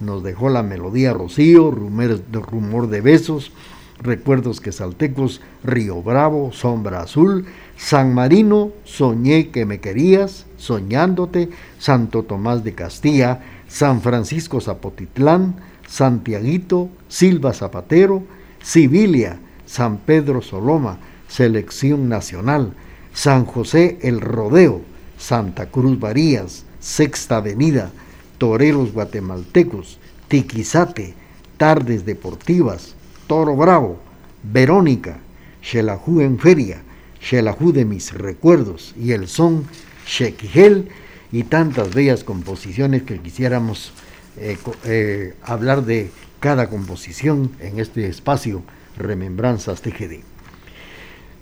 Nos 0.00 0.22
dejó 0.22 0.48
la 0.48 0.62
melodía 0.62 1.12
Rocío, 1.12 1.70
rumor 1.70 2.88
de 2.88 3.00
besos, 3.00 3.52
recuerdos 4.00 4.60
que 4.60 4.72
saltecos, 4.72 5.40
Río 5.62 6.02
Bravo, 6.02 6.52
Sombra 6.52 7.02
Azul, 7.02 7.46
San 7.76 8.14
Marino, 8.14 8.72
Soñé 8.84 9.50
que 9.50 9.64
me 9.64 9.80
querías, 9.80 10.46
Soñándote, 10.56 11.50
Santo 11.78 12.24
Tomás 12.24 12.64
de 12.64 12.74
Castilla, 12.74 13.40
San 13.68 14.00
Francisco 14.00 14.60
Zapotitlán, 14.60 15.56
Santiaguito, 15.86 16.88
Silva 17.08 17.52
Zapatero, 17.52 18.24
Sibilia, 18.62 19.38
San 19.66 19.98
Pedro 19.98 20.42
Soloma, 20.42 20.98
Selección 21.28 22.08
Nacional, 22.08 22.74
San 23.14 23.44
José 23.44 23.98
El 24.02 24.20
Rodeo, 24.20 24.82
Santa 25.16 25.70
Cruz 25.70 25.98
Varías, 25.98 26.64
Sexta 26.80 27.36
Avenida, 27.36 27.92
Toreros 28.38 28.92
Guatemaltecos, 28.92 29.98
Tiquizate, 30.28 31.14
Tardes 31.56 32.04
Deportivas, 32.04 32.94
Toro 33.28 33.54
Bravo, 33.56 34.00
Verónica, 34.42 35.18
Xelajú 35.62 36.20
en 36.20 36.38
Feria, 36.38 36.82
Xelajú 37.20 37.72
de 37.72 37.84
mis 37.84 38.12
recuerdos 38.12 38.92
y 39.00 39.12
el 39.12 39.28
son 39.28 39.64
Shequigel 40.06 40.88
y 41.30 41.44
tantas 41.44 41.94
bellas 41.94 42.24
composiciones 42.24 43.04
que 43.04 43.20
quisiéramos 43.20 43.92
eh, 44.36 44.58
eh, 44.84 45.34
hablar 45.42 45.84
de 45.84 46.10
cada 46.40 46.68
composición 46.68 47.52
en 47.60 47.78
este 47.78 48.08
espacio 48.08 48.62
Remembranzas 48.96 49.80
TGD. 49.80 50.33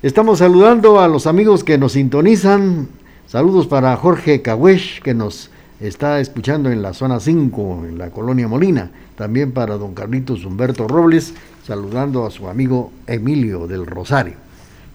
Estamos 0.02 0.40
saludando 0.40 0.98
a 0.98 1.06
los 1.06 1.28
amigos 1.28 1.62
que 1.62 1.78
nos 1.78 1.92
sintonizan. 1.92 2.88
Saludos 3.28 3.68
para 3.68 3.96
Jorge 3.96 4.42
Cahuesh, 4.42 5.00
que 5.00 5.14
nos 5.14 5.48
está 5.78 6.18
escuchando 6.18 6.72
en 6.72 6.82
la 6.82 6.92
zona 6.92 7.20
5, 7.20 7.84
en 7.88 7.98
la 7.98 8.10
colonia 8.10 8.48
Molina. 8.48 8.90
También 9.14 9.52
para 9.52 9.76
don 9.76 9.94
Carlitos 9.94 10.44
Humberto 10.44 10.88
Robles, 10.88 11.34
saludando 11.64 12.26
a 12.26 12.32
su 12.32 12.48
amigo 12.48 12.90
Emilio 13.06 13.68
del 13.68 13.86
Rosario. 13.86 14.34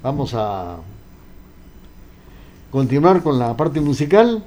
Vamos 0.04 0.34
a 0.34 0.76
continuar 2.70 3.24
con 3.24 3.40
la 3.40 3.56
parte 3.56 3.80
musical. 3.80 4.44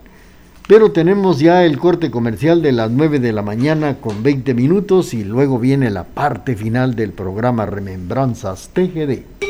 Pero 0.68 0.92
tenemos 0.92 1.38
ya 1.38 1.64
el 1.64 1.78
corte 1.78 2.10
comercial 2.10 2.60
de 2.60 2.72
las 2.72 2.90
9 2.90 3.18
de 3.18 3.32
la 3.32 3.40
mañana 3.40 3.96
con 3.96 4.22
20 4.22 4.52
minutos 4.52 5.14
y 5.14 5.24
luego 5.24 5.58
viene 5.58 5.88
la 5.88 6.04
parte 6.04 6.54
final 6.54 6.94
del 6.96 7.12
programa 7.12 7.64
Remembranzas 7.64 8.68
TGD. 8.74 9.49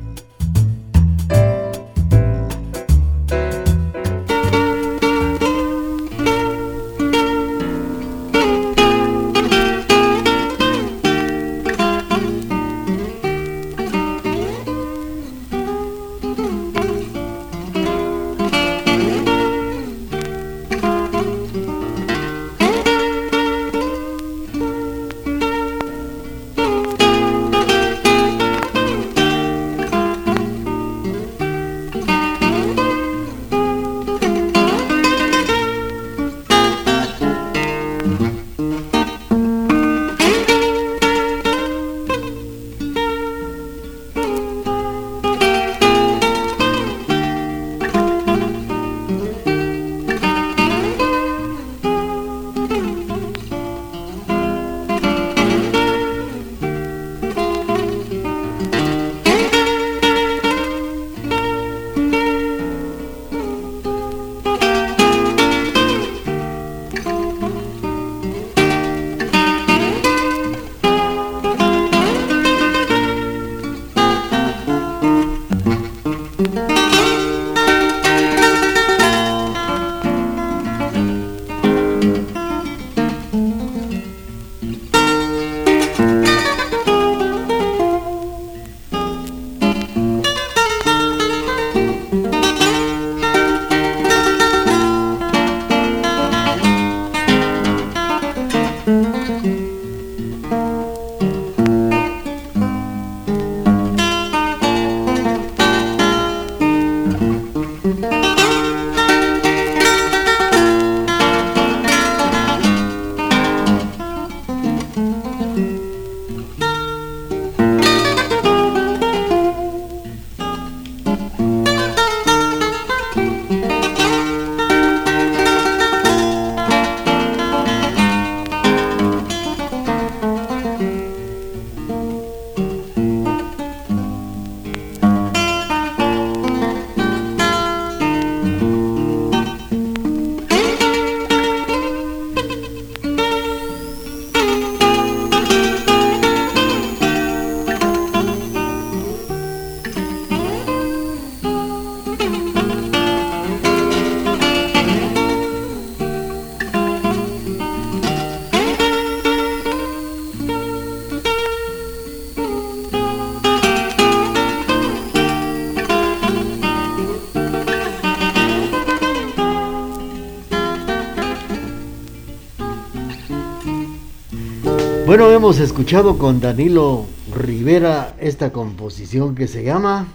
Bueno, 175.11 175.29
hemos 175.29 175.59
escuchado 175.59 176.17
con 176.17 176.39
Danilo 176.39 177.05
Rivera 177.35 178.15
esta 178.21 178.53
composición 178.53 179.35
que 179.35 179.49
se 179.49 179.61
llama 179.61 180.07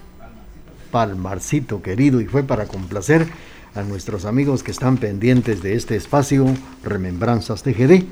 Palmarcito 0.91 1.83
querido 1.83 2.23
y 2.23 2.25
fue 2.25 2.45
para 2.45 2.65
complacer 2.65 3.27
a 3.75 3.83
nuestros 3.83 4.25
amigos 4.25 4.63
que 4.63 4.71
están 4.71 4.97
pendientes 4.97 5.63
de 5.63 5.75
este 5.75 5.97
espacio 5.97 6.47
Remembranzas 6.83 7.63
TGD. 7.63 8.05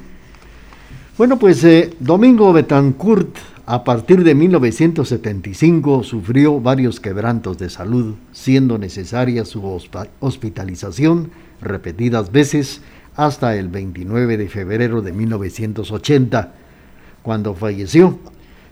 Bueno, 1.16 1.38
pues 1.38 1.64
eh, 1.64 1.94
Domingo 2.00 2.52
Betancourt 2.52 3.34
a 3.64 3.82
partir 3.82 4.22
de 4.22 4.34
1975 4.34 6.02
sufrió 6.02 6.60
varios 6.60 7.00
quebrantos 7.00 7.56
de 7.56 7.70
salud, 7.70 8.16
siendo 8.30 8.76
necesaria 8.76 9.46
su 9.46 9.80
hospitalización 10.20 11.30
repetidas 11.62 12.30
veces 12.30 12.82
hasta 13.16 13.56
el 13.56 13.68
29 13.68 14.36
de 14.36 14.48
febrero 14.50 15.00
de 15.00 15.14
1980 15.14 16.56
cuando 17.24 17.54
falleció, 17.54 18.18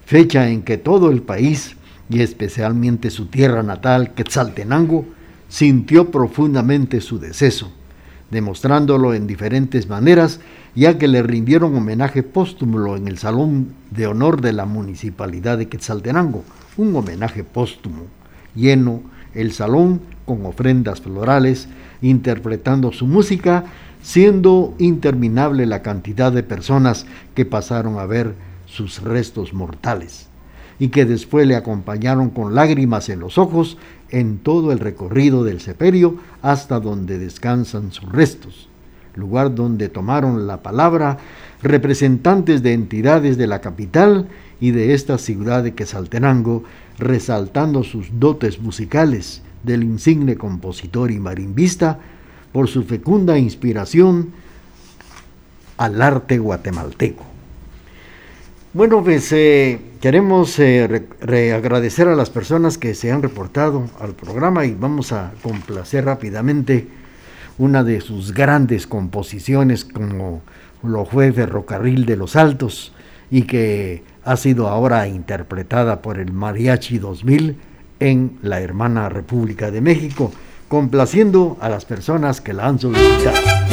fecha 0.05 0.51
en 0.51 0.61
que 0.61 0.77
todo 0.77 1.11
el 1.11 1.23
país, 1.23 1.75
y 2.11 2.21
especialmente 2.21 3.09
su 3.09 3.27
tierra 3.27 3.63
natal, 3.63 4.13
Quetzaltenango, 4.13 5.07
sintió 5.49 6.11
profundamente 6.11 7.01
su 7.01 7.19
deceso, 7.19 7.73
demostrándolo 8.31 9.15
en 9.15 9.27
diferentes 9.27 9.89
maneras, 9.89 10.39
ya 10.75 10.99
que 10.99 11.09
le 11.09 11.23
rindieron 11.23 11.75
homenaje 11.75 12.23
póstumo 12.23 12.95
en 12.95 13.09
el 13.09 13.17
Salón 13.17 13.73
de 13.91 14.07
Honor 14.07 14.43
de 14.43 14.53
la 14.53 14.67
Municipalidad 14.67 15.57
de 15.57 15.69
Quetzaltenango, 15.69 16.45
un 16.77 16.95
homenaje 16.95 17.45
póstumo, 17.45 18.05
lleno 18.55 19.01
el 19.35 19.53
salón 19.53 20.03
con 20.27 20.45
ofrendas 20.45 21.01
florales, 21.01 21.69
interpretando 22.03 22.93
su 22.93 23.07
música 23.07 23.65
siendo 24.03 24.75
interminable 24.79 25.67
la 25.67 25.83
cantidad 25.83 26.33
de 26.33 26.43
personas 26.43 27.07
que 27.35 27.45
pasaron 27.45 27.99
a 27.99 28.07
ver 28.07 28.35
sus 28.67 29.03
restos 29.03 29.55
mortales 29.55 30.29
y 30.79 30.89
que 30.89 31.05
después 31.05 31.47
le 31.47 31.57
acompañaron 31.57 32.31
con 32.31 32.55
lágrimas 32.55 33.09
en 33.09 33.21
los 33.21 33.39
ojos 33.39 33.79
en 34.11 34.39
todo 34.39 34.73
el 34.73 34.79
recorrido 34.79 35.45
del 35.45 35.61
seperio 35.61 36.17
hasta 36.43 36.81
donde 36.81 37.19
descansan 37.19 37.93
sus 37.93 38.11
restos, 38.11 38.69
lugar 39.15 39.55
donde 39.55 39.89
tomaron 39.89 40.47
la 40.47 40.63
palabra 40.63 41.19
representantes 41.63 42.63
de 42.63 42.73
entidades 42.73 43.39
de 43.39 43.47
la 43.47 43.61
capital 43.61 44.29
y 44.61 44.73
de 44.73 44.95
esta 44.95 45.19
ciudad 45.19 45.63
de 45.63 45.75
Quesaltenango, 45.75 46.65
resaltando 46.99 47.85
sus 47.85 48.09
dotes 48.19 48.61
musicales 48.61 49.43
del 49.63 49.85
insigne 49.85 50.37
compositor 50.37 51.11
y 51.11 51.21
marimbista, 51.21 52.01
por 52.53 52.69
su 52.69 52.85
fecunda 52.85 53.39
inspiración 53.39 54.33
al 55.77 56.01
arte 56.01 56.39
guatemalteco. 56.39 57.25
Bueno, 58.75 59.03
pues 59.05 59.31
eh, 59.33 59.79
queremos 60.01 60.59
eh, 60.59 60.89
a 61.21 62.05
las 62.15 62.31
personas 62.31 62.79
que 62.79 62.95
se 62.95 63.13
han 63.13 63.23
reportado 63.23 63.91
al 64.01 64.15
programa 64.15 64.65
y 64.65 64.75
vamos 64.75 65.13
a 65.13 65.33
complacer 65.43 66.07
rápidamente 66.07 66.87
una 67.59 67.85
de 67.85 68.01
sus 68.01 68.33
grandes 68.33 68.87
composiciones 68.87 69.85
como 69.85 70.41
lo 70.83 71.05
fue 71.05 71.33
Ferrocarril 71.33 72.07
de 72.07 72.17
los 72.17 72.35
Altos 72.35 72.95
y 73.31 73.43
que 73.43 74.03
ha 74.25 74.37
sido 74.37 74.69
ahora 74.69 75.07
interpretada 75.07 76.01
por 76.01 76.19
el 76.19 76.33
Mariachi 76.33 76.99
2000 76.99 77.57
en 78.01 78.39
la 78.43 78.61
hermana 78.61 79.09
República 79.09 79.71
de 79.71 79.81
México 79.81 80.33
complaciendo 80.73 81.59
a 81.61 81.69
las 81.69 81.85
personas 81.85 82.41
que 82.41 82.55
la 82.55 82.67
han 82.67 82.79
solicitado. 82.79 83.72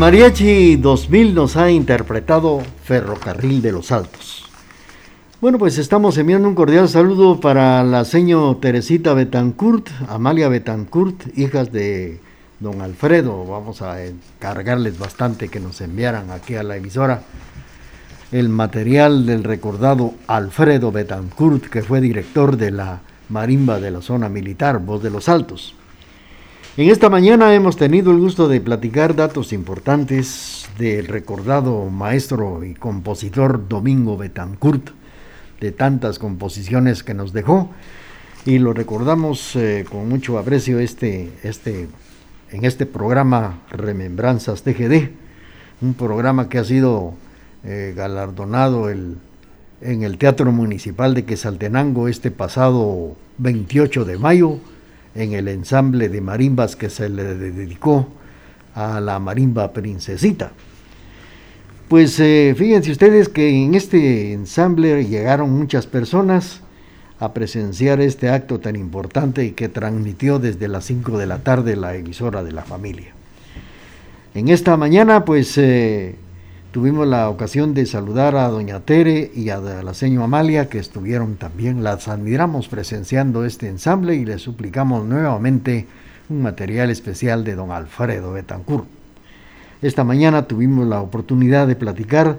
Mariachi 0.00 0.76
2000 0.76 1.34
nos 1.34 1.58
ha 1.58 1.70
interpretado 1.70 2.62
Ferrocarril 2.84 3.60
de 3.60 3.70
los 3.70 3.92
Altos. 3.92 4.46
Bueno, 5.42 5.58
pues 5.58 5.76
estamos 5.76 6.16
enviando 6.16 6.48
un 6.48 6.54
cordial 6.54 6.88
saludo 6.88 7.38
para 7.38 7.84
la 7.84 8.06
señora 8.06 8.58
Teresita 8.60 9.12
Betancourt, 9.12 9.90
Amalia 10.08 10.48
Betancourt, 10.48 11.36
hijas 11.36 11.70
de 11.70 12.18
don 12.60 12.80
Alfredo. 12.80 13.44
Vamos 13.44 13.82
a 13.82 14.02
encargarles 14.02 14.98
bastante 14.98 15.50
que 15.50 15.60
nos 15.60 15.82
enviaran 15.82 16.30
aquí 16.30 16.54
a 16.54 16.62
la 16.62 16.78
emisora 16.78 17.22
el 18.32 18.48
material 18.48 19.26
del 19.26 19.44
recordado 19.44 20.14
Alfredo 20.28 20.92
Betancourt, 20.92 21.66
que 21.66 21.82
fue 21.82 22.00
director 22.00 22.56
de 22.56 22.70
la 22.70 23.02
marimba 23.28 23.78
de 23.78 23.90
la 23.90 24.00
zona 24.00 24.30
militar, 24.30 24.78
Voz 24.78 25.02
de 25.02 25.10
los 25.10 25.28
Altos. 25.28 25.74
En 26.80 26.88
esta 26.88 27.10
mañana 27.10 27.54
hemos 27.54 27.76
tenido 27.76 28.10
el 28.10 28.20
gusto 28.20 28.48
de 28.48 28.58
platicar 28.58 29.14
datos 29.14 29.52
importantes 29.52 30.66
del 30.78 31.08
recordado 31.08 31.84
maestro 31.90 32.64
y 32.64 32.72
compositor 32.72 33.68
Domingo 33.68 34.16
Betancourt, 34.16 34.88
de 35.60 35.72
tantas 35.72 36.18
composiciones 36.18 37.02
que 37.02 37.12
nos 37.12 37.34
dejó, 37.34 37.68
y 38.46 38.58
lo 38.60 38.72
recordamos 38.72 39.56
eh, 39.56 39.84
con 39.90 40.08
mucho 40.08 40.38
aprecio 40.38 40.78
este, 40.78 41.30
este, 41.42 41.86
en 42.50 42.64
este 42.64 42.86
programa 42.86 43.58
Remembranzas 43.70 44.62
TGD, 44.62 45.10
un 45.82 45.92
programa 45.92 46.48
que 46.48 46.56
ha 46.56 46.64
sido 46.64 47.12
eh, 47.62 47.92
galardonado 47.94 48.88
el, 48.88 49.18
en 49.82 50.02
el 50.02 50.16
Teatro 50.16 50.50
Municipal 50.50 51.12
de 51.12 51.26
Quesaltenango 51.26 52.08
este 52.08 52.30
pasado 52.30 53.16
28 53.36 54.06
de 54.06 54.16
mayo 54.16 54.60
en 55.14 55.32
el 55.32 55.48
ensamble 55.48 56.08
de 56.08 56.20
marimbas 56.20 56.76
que 56.76 56.90
se 56.90 57.08
le 57.08 57.34
dedicó 57.34 58.08
a 58.74 59.00
la 59.00 59.18
marimba 59.18 59.72
princesita. 59.72 60.52
Pues 61.88 62.20
eh, 62.20 62.54
fíjense 62.56 62.92
ustedes 62.92 63.28
que 63.28 63.48
en 63.48 63.74
este 63.74 64.32
ensamble 64.32 65.06
llegaron 65.06 65.50
muchas 65.50 65.86
personas 65.86 66.60
a 67.18 67.34
presenciar 67.34 68.00
este 68.00 68.30
acto 68.30 68.60
tan 68.60 68.76
importante 68.76 69.44
y 69.44 69.50
que 69.52 69.68
transmitió 69.68 70.38
desde 70.38 70.68
las 70.68 70.84
5 70.84 71.18
de 71.18 71.26
la 71.26 71.38
tarde 71.38 71.76
la 71.76 71.96
emisora 71.96 72.42
de 72.44 72.52
la 72.52 72.62
familia. 72.62 73.12
En 74.34 74.48
esta 74.48 74.76
mañana 74.76 75.24
pues 75.24 75.58
eh, 75.58 76.14
Tuvimos 76.72 77.04
la 77.08 77.28
ocasión 77.28 77.74
de 77.74 77.84
saludar 77.84 78.36
a 78.36 78.46
doña 78.46 78.78
Tere 78.78 79.32
y 79.34 79.48
a 79.50 79.58
la 79.58 79.92
señora 79.92 80.26
Amalia, 80.26 80.68
que 80.68 80.78
estuvieron 80.78 81.34
también, 81.34 81.82
las 81.82 82.06
admiramos 82.06 82.68
presenciando 82.68 83.44
este 83.44 83.66
ensamble 83.66 84.14
y 84.14 84.24
les 84.24 84.40
suplicamos 84.40 85.04
nuevamente 85.04 85.88
un 86.28 86.42
material 86.42 86.90
especial 86.90 87.42
de 87.42 87.56
don 87.56 87.72
Alfredo 87.72 88.34
Betancourt. 88.34 88.86
Esta 89.82 90.04
mañana 90.04 90.46
tuvimos 90.46 90.86
la 90.86 91.00
oportunidad 91.00 91.66
de 91.66 91.74
platicar 91.74 92.38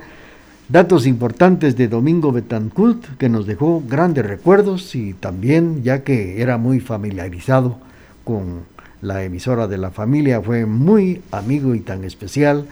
datos 0.70 1.08
importantes 1.08 1.76
de 1.76 1.90
Domingo 1.90 2.32
Betancourt, 2.32 3.18
que 3.18 3.28
nos 3.28 3.46
dejó 3.46 3.84
grandes 3.86 4.26
recuerdos 4.26 4.96
y 4.96 5.14
también, 5.14 5.84
ya 5.84 6.06
que 6.06 6.42
era 6.42 6.58
muy 6.58 6.80
familiarizado 6.80 7.80
con 8.24 8.62
la 9.02 9.26
emisora 9.26 9.68
de 9.68 9.78
la 9.78 9.92
familia, 9.92 10.42
fue 10.42 10.66
muy 10.66 11.22
amigo 11.32 11.76
y 11.76 11.82
tan 11.82 12.06
especial 12.06 12.68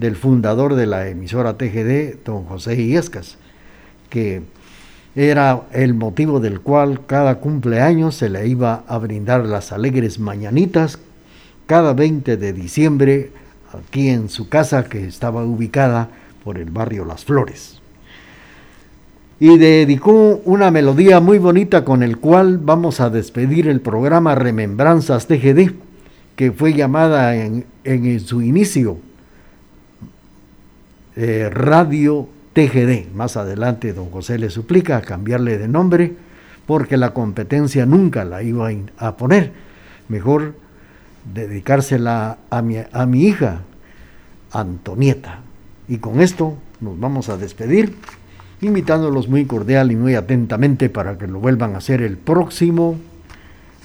del 0.00 0.16
fundador 0.16 0.74
de 0.74 0.86
la 0.86 1.08
emisora 1.08 1.58
TGD, 1.58 2.24
don 2.24 2.44
José 2.44 2.74
Iescas, 2.82 3.36
que 4.08 4.42
era 5.14 5.62
el 5.72 5.92
motivo 5.92 6.40
del 6.40 6.60
cual 6.60 7.04
cada 7.06 7.36
cumpleaños 7.36 8.14
se 8.14 8.30
le 8.30 8.48
iba 8.48 8.82
a 8.88 8.96
brindar 8.98 9.44
las 9.44 9.72
alegres 9.72 10.18
mañanitas 10.18 10.98
cada 11.66 11.92
20 11.92 12.36
de 12.38 12.52
diciembre 12.52 13.30
aquí 13.78 14.08
en 14.08 14.28
su 14.30 14.48
casa 14.48 14.84
que 14.84 15.04
estaba 15.06 15.44
ubicada 15.44 16.08
por 16.42 16.56
el 16.58 16.70
barrio 16.70 17.04
Las 17.04 17.24
Flores. 17.24 17.80
Y 19.38 19.58
dedicó 19.58 20.40
una 20.44 20.70
melodía 20.70 21.20
muy 21.20 21.38
bonita 21.38 21.84
con 21.84 22.02
el 22.02 22.18
cual 22.18 22.58
vamos 22.58 23.00
a 23.00 23.10
despedir 23.10 23.68
el 23.68 23.80
programa 23.80 24.34
Remembranzas 24.34 25.26
TGD, 25.26 25.72
que 26.36 26.52
fue 26.52 26.72
llamada 26.72 27.36
en, 27.36 27.66
en 27.84 28.20
su 28.20 28.42
inicio 28.42 28.98
eh, 31.16 31.48
Radio 31.50 32.28
TGD. 32.52 33.12
Más 33.14 33.36
adelante 33.36 33.92
don 33.92 34.10
José 34.10 34.38
le 34.38 34.50
suplica 34.50 35.00
cambiarle 35.02 35.58
de 35.58 35.68
nombre 35.68 36.14
porque 36.66 36.96
la 36.96 37.12
competencia 37.12 37.86
nunca 37.86 38.24
la 38.24 38.42
iba 38.42 38.70
a 38.98 39.16
poner. 39.16 39.52
Mejor 40.08 40.54
dedicársela 41.32 42.38
a 42.48 42.62
mi, 42.62 42.76
a 42.92 43.06
mi 43.06 43.24
hija, 43.24 43.62
Antonieta. 44.52 45.40
Y 45.88 45.98
con 45.98 46.20
esto 46.20 46.56
nos 46.80 46.98
vamos 46.98 47.28
a 47.28 47.36
despedir, 47.36 47.94
invitándolos 48.60 49.28
muy 49.28 49.44
cordial 49.44 49.92
y 49.92 49.96
muy 49.96 50.14
atentamente 50.14 50.88
para 50.88 51.18
que 51.18 51.26
lo 51.26 51.40
vuelvan 51.40 51.74
a 51.74 51.78
hacer 51.78 52.02
el 52.02 52.16
próximo, 52.16 52.96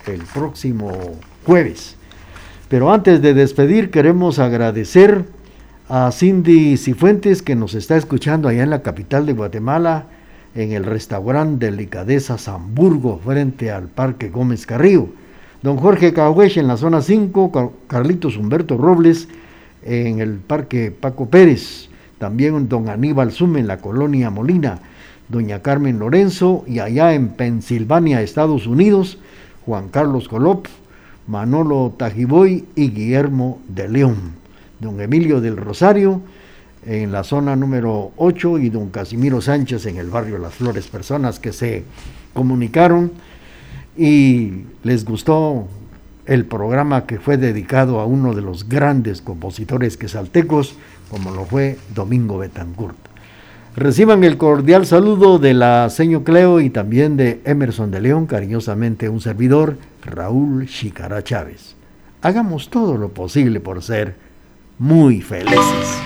el 0.07 0.21
próximo 0.21 0.91
jueves. 1.45 1.95
Pero 2.69 2.91
antes 2.91 3.21
de 3.21 3.33
despedir 3.33 3.91
queremos 3.91 4.39
agradecer 4.39 5.25
a 5.87 6.11
Cindy 6.11 6.77
Cifuentes 6.77 7.43
que 7.43 7.55
nos 7.55 7.75
está 7.75 7.95
escuchando 7.95 8.47
allá 8.47 8.63
en 8.63 8.71
la 8.71 8.81
capital 8.81 9.27
de 9.27 9.33
Guatemala, 9.33 10.07
en 10.55 10.71
el 10.71 10.83
restaurante 10.83 11.69
Delicadeza 11.69 12.37
Hamburgo, 12.47 13.19
frente 13.23 13.69
al 13.69 13.87
Parque 13.89 14.29
Gómez 14.29 14.65
Carrillo. 14.65 15.09
Don 15.61 15.77
Jorge 15.77 16.11
Cahueche 16.11 16.59
en 16.59 16.67
la 16.67 16.77
zona 16.77 17.01
5, 17.01 17.73
Carlitos 17.87 18.37
Humberto 18.37 18.77
Robles 18.77 19.27
en 19.83 20.19
el 20.19 20.37
Parque 20.37 20.89
Paco 20.89 21.29
Pérez, 21.29 21.89
también 22.17 22.67
don 22.67 22.89
Aníbal 22.89 23.31
Sume 23.31 23.59
en 23.59 23.67
la 23.67 23.77
colonia 23.77 24.31
Molina, 24.31 24.79
doña 25.29 25.61
Carmen 25.61 25.99
Lorenzo 25.99 26.63
y 26.65 26.79
allá 26.79 27.13
en 27.13 27.29
Pensilvania, 27.29 28.23
Estados 28.23 28.65
Unidos, 28.65 29.19
Juan 29.67 29.89
Carlos 29.89 30.29
Colop, 30.29 30.65
Manolo 31.27 31.93
Tajiboy 31.95 32.65
y 32.75 32.89
Guillermo 32.89 33.59
de 33.67 33.87
León 33.87 34.44
don 34.79 34.99
Emilio 35.01 35.41
del 35.41 35.57
Rosario 35.57 36.21
en 36.85 37.11
la 37.11 37.23
zona 37.23 37.55
número 37.55 38.11
8 38.17 38.59
y 38.59 38.69
don 38.69 38.89
Casimiro 38.89 39.41
Sánchez 39.41 39.85
en 39.87 39.97
el 39.97 40.09
barrio 40.09 40.37
Las 40.37 40.53
Flores, 40.53 40.87
personas 40.87 41.39
que 41.39 41.51
se 41.51 41.83
comunicaron 42.33 43.11
y 43.97 44.65
les 44.83 45.05
gustó 45.05 45.67
el 46.25 46.45
programa 46.45 47.05
que 47.05 47.19
fue 47.19 47.37
dedicado 47.37 47.99
a 47.99 48.05
uno 48.05 48.33
de 48.33 48.41
los 48.41 48.67
grandes 48.67 49.21
compositores 49.21 49.97
quesaltecos, 49.97 50.75
como 51.09 51.31
lo 51.31 51.45
fue 51.45 51.77
Domingo 51.93 52.37
Betancourt. 52.39 52.97
Reciban 53.75 54.23
el 54.23 54.37
cordial 54.37 54.85
saludo 54.85 55.37
de 55.37 55.53
la 55.53 55.89
señor 55.89 56.23
Cleo 56.23 56.61
y 56.61 56.69
también 56.69 57.17
de 57.17 57.41
Emerson 57.43 57.91
de 57.91 58.01
León, 58.01 58.25
cariñosamente 58.25 59.09
un 59.09 59.21
servidor, 59.21 59.77
Raúl 60.03 60.67
Chicara 60.67 61.23
Chávez. 61.23 61.75
Hagamos 62.21 62.69
todo 62.69 62.97
lo 62.97 63.09
posible 63.09 63.59
por 63.59 63.83
ser 63.83 64.15
muy 64.77 65.21
felices. 65.21 66.01